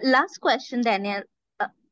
last 0.02 0.40
question, 0.40 0.82
Daniel. 0.82 1.22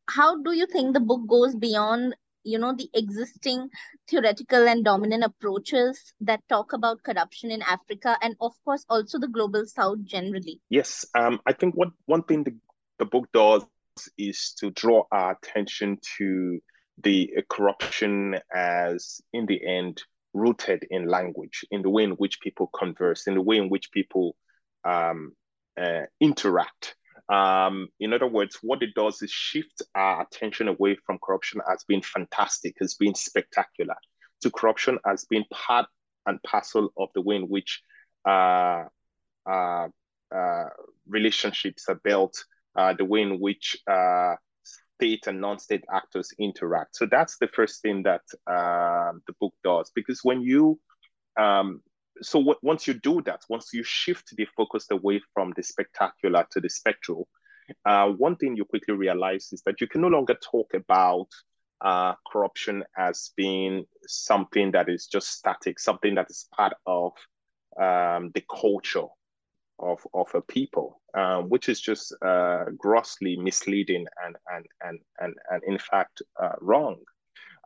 how 0.08 0.40
do 0.42 0.52
you 0.52 0.66
think 0.66 0.94
the 0.94 1.00
book 1.00 1.26
goes 1.26 1.54
beyond 1.56 2.14
you 2.44 2.58
know 2.58 2.74
the 2.74 2.88
existing 2.94 3.68
theoretical 4.08 4.66
and 4.68 4.84
dominant 4.84 5.24
approaches 5.24 6.12
that 6.20 6.40
talk 6.48 6.72
about 6.72 7.02
corruption 7.02 7.50
in 7.50 7.62
africa 7.62 8.16
and 8.22 8.36
of 8.40 8.52
course 8.64 8.84
also 8.88 9.18
the 9.18 9.28
global 9.28 9.66
south 9.66 10.02
generally. 10.04 10.60
Yes 10.70 11.04
um, 11.18 11.40
i 11.46 11.52
think 11.52 11.74
what 11.74 11.88
one 12.06 12.22
thing 12.22 12.44
the, 12.44 12.54
the 12.98 13.04
book 13.04 13.28
does 13.32 13.64
is 14.16 14.54
to 14.60 14.70
draw 14.70 15.04
our 15.10 15.32
attention 15.32 15.98
to 16.18 16.60
the 17.02 17.30
corruption 17.48 18.36
as 18.54 19.20
in 19.32 19.46
the 19.46 19.60
end 19.66 20.02
rooted 20.34 20.86
in 20.90 21.08
language 21.08 21.64
in 21.70 21.82
the 21.82 21.90
way 21.90 22.04
in 22.04 22.12
which 22.12 22.40
people 22.40 22.68
converse 22.68 23.26
in 23.26 23.34
the 23.34 23.42
way 23.42 23.56
in 23.56 23.68
which 23.68 23.90
people 23.92 24.36
um, 24.84 25.32
uh, 25.80 26.02
interact 26.20 26.96
um, 27.28 27.88
in 28.00 28.12
other 28.12 28.26
words, 28.26 28.58
what 28.62 28.82
it 28.82 28.94
does 28.94 29.22
is 29.22 29.30
shift 29.30 29.82
our 29.94 30.22
attention 30.22 30.68
away 30.68 30.96
from 31.04 31.18
corruption 31.22 31.60
as 31.70 31.84
being 31.84 32.02
fantastic, 32.02 32.76
as 32.80 32.94
being 32.94 33.14
spectacular, 33.14 33.96
to 34.42 34.50
corruption 34.50 34.98
as 35.06 35.26
being 35.26 35.44
part 35.50 35.86
and 36.26 36.42
parcel 36.42 36.92
of 36.96 37.08
the 37.14 37.20
way 37.20 37.36
in 37.36 37.48
which 37.48 37.82
uh, 38.26 38.84
uh, 39.48 39.88
uh, 40.34 40.64
relationships 41.06 41.86
are 41.88 42.00
built, 42.04 42.44
uh, 42.76 42.92
the 42.94 43.04
way 43.04 43.22
in 43.22 43.40
which 43.40 43.76
uh, 43.90 44.34
state 44.62 45.26
and 45.26 45.40
non-state 45.40 45.84
actors 45.92 46.32
interact. 46.38 46.96
So 46.96 47.06
that's 47.06 47.38
the 47.38 47.48
first 47.48 47.82
thing 47.82 48.04
that 48.04 48.22
um, 48.46 49.22
the 49.26 49.34
book 49.40 49.54
does, 49.64 49.90
because 49.94 50.20
when 50.22 50.42
you 50.42 50.78
um, 51.38 51.82
so 52.22 52.38
w- 52.40 52.58
once 52.62 52.86
you 52.86 52.94
do 52.94 53.22
that, 53.22 53.42
once 53.48 53.70
you 53.72 53.82
shift 53.82 54.36
the 54.36 54.46
focus 54.56 54.86
away 54.90 55.20
from 55.34 55.52
the 55.56 55.62
spectacular 55.62 56.46
to 56.50 56.60
the 56.60 56.68
spectral, 56.70 57.28
uh, 57.84 58.08
one 58.08 58.36
thing 58.36 58.56
you 58.56 58.64
quickly 58.64 58.94
realize 58.94 59.52
is 59.52 59.62
that 59.66 59.80
you 59.80 59.86
can 59.86 60.00
no 60.00 60.08
longer 60.08 60.36
talk 60.42 60.72
about 60.74 61.28
uh, 61.80 62.14
corruption 62.30 62.82
as 62.96 63.30
being 63.36 63.84
something 64.06 64.72
that 64.72 64.88
is 64.88 65.06
just 65.06 65.28
static, 65.32 65.78
something 65.78 66.14
that 66.14 66.26
is 66.30 66.48
part 66.54 66.74
of 66.86 67.12
um, 67.80 68.30
the 68.34 68.42
culture 68.50 69.06
of 69.78 70.00
of 70.14 70.28
a 70.34 70.40
people, 70.42 71.00
um, 71.14 71.48
which 71.48 71.68
is 71.68 71.80
just 71.80 72.14
uh, 72.24 72.64
grossly 72.76 73.36
misleading 73.36 74.06
and 74.24 74.36
and 74.52 74.66
and 74.82 74.98
and 75.18 75.34
and 75.50 75.62
in 75.64 75.78
fact 75.78 76.22
uh, 76.42 76.52
wrong. 76.60 76.96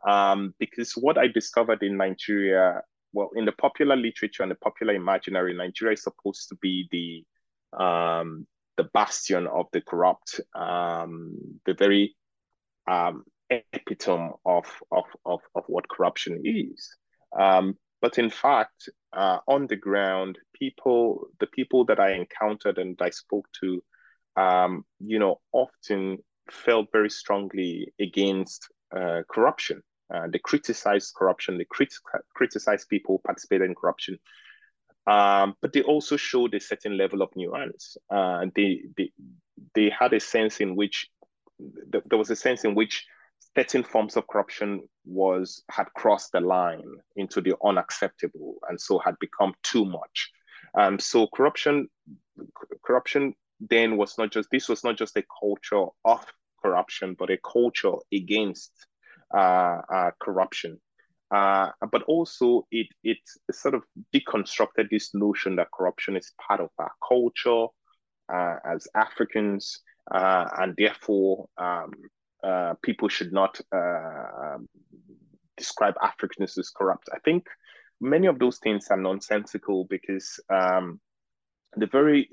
Um, 0.07 0.53
because 0.59 0.93
what 0.93 1.17
I 1.17 1.27
discovered 1.27 1.81
in 1.81 1.97
Nigeria, 1.97 2.81
well, 3.13 3.29
in 3.35 3.45
the 3.45 3.51
popular 3.53 3.95
literature 3.95 4.43
and 4.43 4.51
the 4.51 4.55
popular 4.55 4.93
imaginary, 4.93 5.53
Nigeria 5.53 5.93
is 5.93 6.03
supposed 6.03 6.49
to 6.49 6.55
be 6.55 6.87
the 6.91 7.83
um, 7.83 8.45
the 8.77 8.85
bastion 8.93 9.47
of 9.47 9.67
the 9.71 9.81
corrupt, 9.81 10.41
um, 10.55 11.35
the 11.65 11.73
very 11.73 12.15
um, 12.89 13.23
epitome 13.49 14.31
of, 14.45 14.65
of, 14.91 15.05
of, 15.25 15.39
of 15.55 15.63
what 15.67 15.87
corruption 15.89 16.41
is. 16.43 16.95
Um, 17.37 17.77
but 18.01 18.17
in 18.17 18.29
fact, 18.29 18.89
uh, 19.13 19.39
on 19.47 19.67
the 19.67 19.75
ground, 19.75 20.37
people, 20.53 21.27
the 21.39 21.47
people 21.47 21.85
that 21.85 21.99
I 21.99 22.13
encountered 22.13 22.77
and 22.77 22.99
I 23.01 23.11
spoke 23.11 23.47
to, 23.61 23.83
um, 24.35 24.85
you 24.99 25.19
know, 25.19 25.39
often 25.51 26.17
felt 26.51 26.87
very 26.91 27.09
strongly 27.09 27.93
against 27.99 28.67
uh, 28.95 29.21
corruption. 29.29 29.81
Uh, 30.13 30.27
they 30.31 30.39
criticized 30.39 31.15
corruption. 31.15 31.57
They 31.57 31.65
crit- 31.65 31.93
criticized 32.33 32.87
people 32.89 33.21
participating 33.25 33.69
in 33.69 33.75
corruption. 33.75 34.19
Um, 35.07 35.55
but 35.61 35.73
they 35.73 35.81
also 35.81 36.15
showed 36.15 36.53
a 36.53 36.59
certain 36.59 36.97
level 36.97 37.21
of 37.21 37.35
nuance. 37.35 37.97
Uh, 38.09 38.45
they, 38.55 38.83
they, 38.95 39.11
they 39.75 39.89
had 39.89 40.13
a 40.13 40.19
sense 40.19 40.61
in 40.61 40.75
which 40.75 41.09
th- 41.91 42.03
there 42.05 42.17
was 42.17 42.29
a 42.29 42.35
sense 42.35 42.63
in 42.63 42.75
which 42.75 43.05
certain 43.55 43.83
forms 43.83 44.15
of 44.17 44.27
corruption 44.27 44.81
was 45.05 45.63
had 45.69 45.87
crossed 45.95 46.31
the 46.31 46.39
line 46.39 46.83
into 47.15 47.41
the 47.41 47.55
unacceptable 47.63 48.55
and 48.69 48.79
so 48.79 48.99
had 48.99 49.17
become 49.19 49.53
too 49.63 49.85
much 49.85 50.31
um, 50.75 50.97
so 50.97 51.27
corruption 51.27 51.87
corruption 52.83 53.33
then 53.59 53.97
was 53.97 54.17
not 54.17 54.31
just 54.31 54.49
this 54.51 54.67
was 54.69 54.83
not 54.83 54.97
just 54.97 55.15
a 55.17 55.23
culture 55.39 55.85
of 56.05 56.25
corruption 56.63 57.15
but 57.17 57.29
a 57.29 57.37
culture 57.37 57.93
against 58.11 58.71
corruption 60.21 60.79
uh, 61.33 61.71
but 61.91 62.03
also 62.03 62.67
it 62.71 62.87
it 63.03 63.17
sort 63.51 63.73
of 63.73 63.83
deconstructed 64.13 64.89
this 64.91 65.15
notion 65.15 65.55
that 65.55 65.71
corruption 65.75 66.15
is 66.15 66.31
part 66.47 66.61
of 66.61 66.69
our 66.77 66.91
culture 67.07 67.65
uh, 68.31 68.55
as 68.65 68.87
Africans, 68.95 69.79
uh, 70.11 70.45
and 70.59 70.75
therefore 70.77 71.47
um, 71.57 71.91
uh, 72.43 72.75
people 72.83 73.09
should 73.09 73.33
not 73.33 73.59
uh, 73.75 74.57
describe 75.57 75.95
Africans 76.01 76.57
as 76.57 76.69
corrupt. 76.69 77.09
I 77.11 77.19
think 77.19 77.47
many 77.99 78.27
of 78.27 78.37
those 78.37 78.59
things 78.59 78.87
are 78.91 78.97
nonsensical 78.97 79.85
because 79.89 80.39
um, 80.49 80.99
the 81.77 81.87
very 81.87 82.29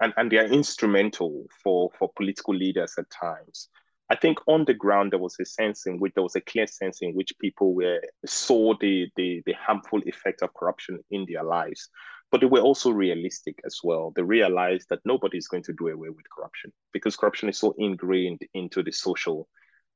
and, 0.00 0.14
and 0.16 0.32
they 0.32 0.38
are 0.38 0.46
instrumental 0.46 1.44
for 1.62 1.90
for 1.98 2.10
political 2.16 2.54
leaders 2.54 2.94
at 2.98 3.10
times. 3.10 3.68
I 4.10 4.16
think 4.16 4.38
on 4.46 4.64
the 4.64 4.74
ground 4.74 5.12
there 5.12 5.18
was 5.18 5.36
a 5.40 5.44
sense 5.44 5.86
in 5.86 5.98
which 5.98 6.14
there 6.14 6.22
was 6.22 6.36
a 6.36 6.40
clear 6.40 6.66
sense 6.66 6.98
in 7.02 7.12
which 7.12 7.32
people 7.40 7.74
were 7.74 8.00
saw 8.24 8.74
the 8.80 9.08
the, 9.16 9.42
the 9.46 9.54
harmful 9.54 10.00
effect 10.06 10.42
of 10.42 10.54
corruption 10.54 10.98
in 11.10 11.26
their 11.28 11.44
lives 11.44 11.88
but 12.30 12.40
they 12.40 12.46
were 12.46 12.60
also 12.60 12.90
realistic 12.90 13.58
as 13.64 13.78
well. 13.82 14.12
They 14.14 14.22
realized 14.22 14.88
that 14.90 15.00
nobody 15.04 15.38
is 15.38 15.48
going 15.48 15.62
to 15.64 15.72
do 15.72 15.88
away 15.88 16.10
with 16.10 16.28
corruption 16.34 16.72
because 16.92 17.16
corruption 17.16 17.48
is 17.48 17.58
so 17.58 17.74
ingrained 17.78 18.40
into 18.54 18.82
the 18.82 18.92
social 18.92 19.48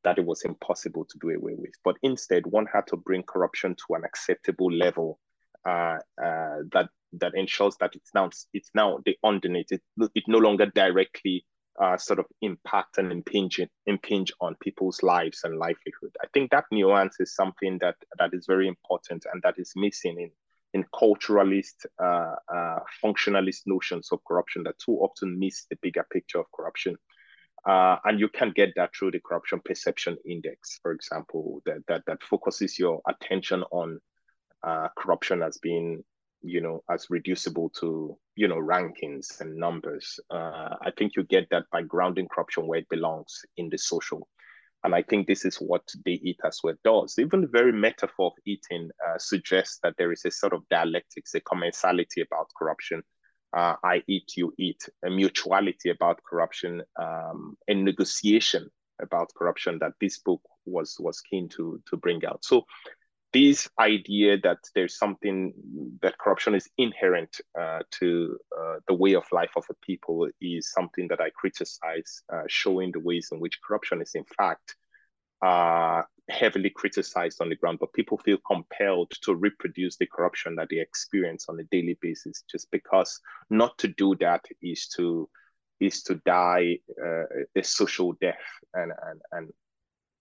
that 0.04 0.18
it 0.18 0.24
was 0.24 0.42
impossible 0.42 1.04
to 1.04 1.18
do 1.20 1.28
away 1.30 1.54
with. 1.56 1.72
But 1.84 1.96
instead, 2.02 2.46
one 2.46 2.66
had 2.72 2.86
to 2.88 2.96
bring 2.96 3.22
corruption 3.22 3.76
to 3.76 3.94
an 3.94 4.04
acceptable 4.04 4.72
level 4.72 5.18
uh, 5.66 5.98
uh, 6.22 6.62
that 6.72 6.88
that 7.14 7.34
ensures 7.34 7.76
that 7.78 7.94
it's 7.94 8.10
now 8.14 8.30
it's 8.54 8.70
now 8.74 8.98
the 9.04 9.16
underneath 9.22 9.70
it, 9.70 9.82
it 10.14 10.24
no 10.26 10.38
longer 10.38 10.66
directly 10.74 11.44
uh, 11.80 11.96
sort 11.96 12.18
of 12.18 12.26
impact 12.42 12.98
and 12.98 13.10
impinge 13.10 13.60
impinge 13.86 14.32
on 14.40 14.54
people's 14.60 15.02
lives 15.02 15.40
and 15.44 15.58
livelihood. 15.58 16.14
I 16.22 16.26
think 16.34 16.50
that 16.50 16.64
nuance 16.70 17.16
is 17.20 17.34
something 17.34 17.78
that 17.80 17.96
that 18.18 18.34
is 18.34 18.46
very 18.46 18.68
important 18.68 19.26
and 19.32 19.42
that 19.42 19.58
is 19.58 19.72
missing 19.76 20.20
in 20.20 20.30
in 20.74 20.84
culturalist, 20.94 21.84
uh, 22.02 22.34
uh, 22.48 22.78
functionalist 23.02 23.62
notions 23.66 24.10
of 24.10 24.24
corruption 24.24 24.62
that 24.64 24.78
too 24.78 24.92
often 24.92 25.38
miss 25.38 25.66
the 25.68 25.76
bigger 25.82 26.06
picture 26.10 26.40
of 26.40 26.46
corruption. 26.52 26.96
Uh, 27.66 27.96
and 28.04 28.18
you 28.18 28.28
can 28.28 28.52
get 28.54 28.70
that 28.74 28.90
through 28.96 29.10
the 29.10 29.20
corruption 29.20 29.60
perception 29.64 30.16
index, 30.26 30.80
for 30.82 30.92
example, 30.92 31.60
that 31.64 31.78
that, 31.88 32.02
that 32.06 32.22
focuses 32.22 32.78
your 32.78 33.00
attention 33.06 33.62
on 33.70 34.00
uh, 34.62 34.88
corruption 34.96 35.42
as 35.42 35.58
being, 35.58 36.02
you 36.42 36.60
know, 36.60 36.82
as 36.90 37.06
reducible 37.10 37.70
to, 37.80 38.16
you 38.36 38.48
know, 38.48 38.56
rankings 38.56 39.40
and 39.40 39.56
numbers. 39.56 40.18
Uh, 40.30 40.76
I 40.82 40.90
think 40.96 41.16
you 41.16 41.24
get 41.24 41.48
that 41.50 41.64
by 41.72 41.82
grounding 41.82 42.28
corruption 42.28 42.66
where 42.66 42.80
it 42.80 42.88
belongs 42.88 43.40
in 43.56 43.68
the 43.68 43.78
social 43.78 44.28
and 44.84 44.94
I 44.94 45.02
think 45.02 45.26
this 45.26 45.44
is 45.44 45.56
what 45.56 45.82
They 46.04 46.12
Eat 46.12 46.40
Our 46.42 46.50
Sweat 46.50 46.76
does. 46.84 47.18
Even 47.18 47.42
the 47.42 47.46
very 47.46 47.72
metaphor 47.72 48.28
of 48.28 48.32
eating 48.44 48.90
uh, 49.06 49.16
suggests 49.18 49.78
that 49.82 49.94
there 49.96 50.12
is 50.12 50.24
a 50.24 50.30
sort 50.30 50.52
of 50.52 50.68
dialectics, 50.70 51.34
a 51.34 51.40
commensality 51.40 52.22
about 52.22 52.50
corruption. 52.58 53.02
Uh, 53.56 53.76
I 53.84 54.02
eat, 54.08 54.32
you 54.36 54.52
eat, 54.58 54.88
a 55.04 55.10
mutuality 55.10 55.90
about 55.90 56.20
corruption, 56.28 56.82
um, 57.00 57.56
a 57.68 57.74
negotiation 57.74 58.68
about 59.00 59.30
corruption 59.36 59.78
that 59.80 59.92
this 60.00 60.18
book 60.18 60.40
was 60.64 60.96
was 60.98 61.20
keen 61.20 61.48
to 61.48 61.80
to 61.88 61.96
bring 61.96 62.24
out. 62.24 62.44
So 62.44 62.64
this 63.32 63.68
idea 63.78 64.38
that 64.38 64.58
there's 64.74 64.98
something 64.98 65.54
that 66.02 66.18
corruption 66.18 66.54
is 66.54 66.68
inherent 66.76 67.40
uh, 67.58 67.80
to 67.90 68.38
uh, 68.58 68.76
the 68.88 68.94
way 68.94 69.14
of 69.14 69.24
life 69.32 69.52
of 69.56 69.64
a 69.70 69.74
people 69.86 70.28
is 70.40 70.70
something 70.72 71.08
that 71.08 71.20
I 71.20 71.30
criticize, 71.30 72.22
uh, 72.32 72.42
showing 72.48 72.92
the 72.92 73.00
ways 73.00 73.30
in 73.32 73.40
which 73.40 73.60
corruption 73.66 74.02
is 74.02 74.12
in 74.14 74.24
fact 74.36 74.76
uh, 75.42 76.02
heavily 76.30 76.70
criticized 76.70 77.40
on 77.40 77.48
the 77.48 77.56
ground, 77.56 77.78
but 77.80 77.92
people 77.92 78.18
feel 78.18 78.38
compelled 78.46 79.10
to 79.22 79.34
reproduce 79.34 79.96
the 79.96 80.06
corruption 80.06 80.54
that 80.56 80.68
they 80.70 80.78
experience 80.78 81.46
on 81.48 81.58
a 81.58 81.64
daily 81.64 81.98
basis, 82.00 82.44
just 82.50 82.70
because 82.70 83.18
not 83.50 83.76
to 83.78 83.88
do 83.88 84.14
that 84.20 84.44
is 84.62 84.86
to 84.96 85.28
is 85.80 86.02
to 86.04 86.14
die 86.24 86.78
uh, 87.04 87.24
a 87.56 87.64
social 87.64 88.12
death 88.20 88.36
and 88.74 88.92
and 89.08 89.20
and 89.32 89.50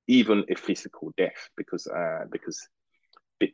even 0.08 0.44
a 0.50 0.56
physical 0.56 1.14
death 1.18 1.50
because 1.56 1.86
uh, 1.88 2.26
because 2.32 2.68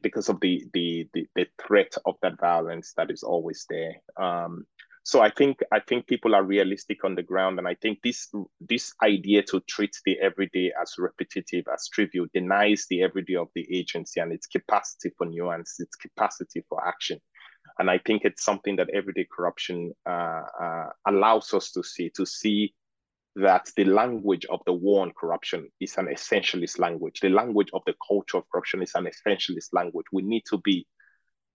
because 0.02 0.30
of 0.30 0.40
the, 0.42 0.66
the, 0.74 1.08
the 1.14 1.28
the 1.36 1.48
threat 1.66 1.94
of 2.06 2.16
that 2.22 2.40
violence 2.40 2.94
that 2.98 3.12
is 3.12 3.24
always 3.24 3.66
there. 3.70 3.96
Um, 4.18 4.66
so 5.04 5.22
I 5.22 5.30
think 5.30 5.60
I 5.72 5.80
think 5.80 6.08
people 6.08 6.36
are 6.36 6.44
realistic 6.44 7.06
on 7.06 7.16
the 7.16 7.24
ground, 7.24 7.60
and 7.60 7.68
I 7.68 7.76
think 7.76 8.00
this 8.04 8.30
this 8.60 8.94
idea 9.02 9.42
to 9.44 9.62
treat 9.62 9.96
the 10.06 10.20
everyday 10.20 10.74
as 10.82 10.96
repetitive, 10.98 11.66
as 11.74 11.88
trivial, 11.88 12.26
denies 12.34 12.86
the 12.90 13.04
everyday 13.04 13.36
of 13.36 13.48
the 13.56 13.66
agency 13.72 14.20
and 14.20 14.34
its 14.34 14.48
capacity 14.48 15.12
for 15.18 15.26
nuance, 15.26 15.80
its 15.80 15.96
capacity 15.96 16.66
for 16.68 16.86
action. 16.86 17.20
And 17.80 17.90
I 17.90 18.00
think 18.00 18.24
it's 18.26 18.44
something 18.44 18.76
that 18.78 18.90
everyday 18.94 19.28
corruption 19.34 19.94
uh, 20.06 20.42
uh, 20.62 20.90
allows 21.06 21.54
us 21.54 21.72
to 21.72 21.84
see, 21.84 22.10
to 22.16 22.26
see 22.26 22.74
that 23.38 23.70
the 23.76 23.86
language 23.86 24.46
of 24.50 24.60
the 24.66 24.74
war 24.74 25.04
on 25.04 25.12
corruption 25.12 25.70
is 25.80 25.98
an 25.98 26.08
essentialist 26.08 26.80
language. 26.80 27.20
The 27.22 27.30
language 27.30 27.70
of 27.74 27.84
the 27.86 27.94
culture 28.08 28.38
of 28.38 28.50
corruption 28.52 28.82
is 28.82 28.94
an 28.96 29.06
essentialist 29.08 29.70
language. 29.74 30.06
We 30.12 30.24
need 30.24 30.44
to 30.50 30.58
be 30.58 30.88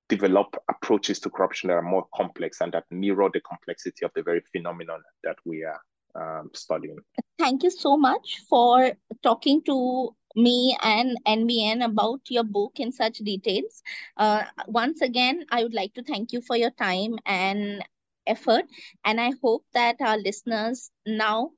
develop 0.08 0.54
approaches 0.68 1.18
to 1.20 1.30
corruption 1.30 1.68
that 1.68 1.74
are 1.74 1.82
more 1.82 2.06
complex 2.14 2.60
and 2.60 2.72
that 2.72 2.84
mirror 2.90 3.30
the 3.32 3.40
complexity 3.40 4.04
of 4.04 4.12
the 4.14 4.22
very 4.22 4.42
phenomenon 4.52 5.00
that 5.24 5.36
we 5.44 5.64
are 5.64 5.80
um, 6.14 6.50
studying. 6.54 6.98
Thank 7.38 7.62
you 7.62 7.70
so 7.70 7.96
much 7.96 8.42
for 8.48 8.92
talking 9.22 9.62
to 9.64 10.14
me 10.36 10.76
and 10.82 11.16
NBN 11.26 11.84
about 11.84 12.20
your 12.28 12.44
book 12.44 12.72
in 12.76 12.92
such 12.92 13.18
details. 13.18 13.82
Uh, 14.16 14.44
once 14.66 15.00
again, 15.00 15.44
I 15.50 15.62
would 15.62 15.74
like 15.74 15.94
to 15.94 16.02
thank 16.02 16.32
you 16.32 16.42
for 16.42 16.56
your 16.56 16.70
time 16.70 17.18
and 17.26 17.82
effort. 18.26 18.64
And 19.04 19.20
I 19.20 19.32
hope 19.42 19.64
that 19.74 19.96
our 20.00 20.18
listeners 20.18 20.90
now 21.06 21.50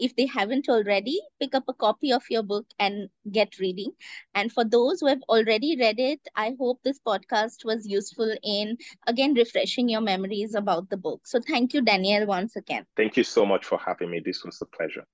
if 0.00 0.16
they 0.16 0.26
haven't 0.26 0.68
already, 0.68 1.20
pick 1.38 1.54
up 1.54 1.64
a 1.68 1.74
copy 1.74 2.12
of 2.12 2.24
your 2.30 2.42
book 2.42 2.66
and 2.78 3.10
get 3.30 3.58
reading. 3.58 3.92
And 4.34 4.50
for 4.50 4.64
those 4.64 5.00
who 5.00 5.06
have 5.06 5.22
already 5.28 5.76
read 5.78 6.00
it, 6.00 6.20
I 6.34 6.56
hope 6.58 6.80
this 6.82 6.98
podcast 7.06 7.64
was 7.64 7.86
useful 7.86 8.34
in, 8.42 8.78
again, 9.06 9.34
refreshing 9.34 9.88
your 9.88 10.00
memories 10.00 10.54
about 10.54 10.88
the 10.88 10.96
book. 10.96 11.26
So 11.26 11.38
thank 11.46 11.74
you, 11.74 11.82
Daniel, 11.82 12.26
once 12.26 12.56
again. 12.56 12.86
Thank 12.96 13.16
you 13.16 13.24
so 13.24 13.44
much 13.44 13.66
for 13.66 13.78
having 13.78 14.10
me. 14.10 14.20
This 14.24 14.42
was 14.42 14.60
a 14.62 14.66
pleasure. 14.66 15.04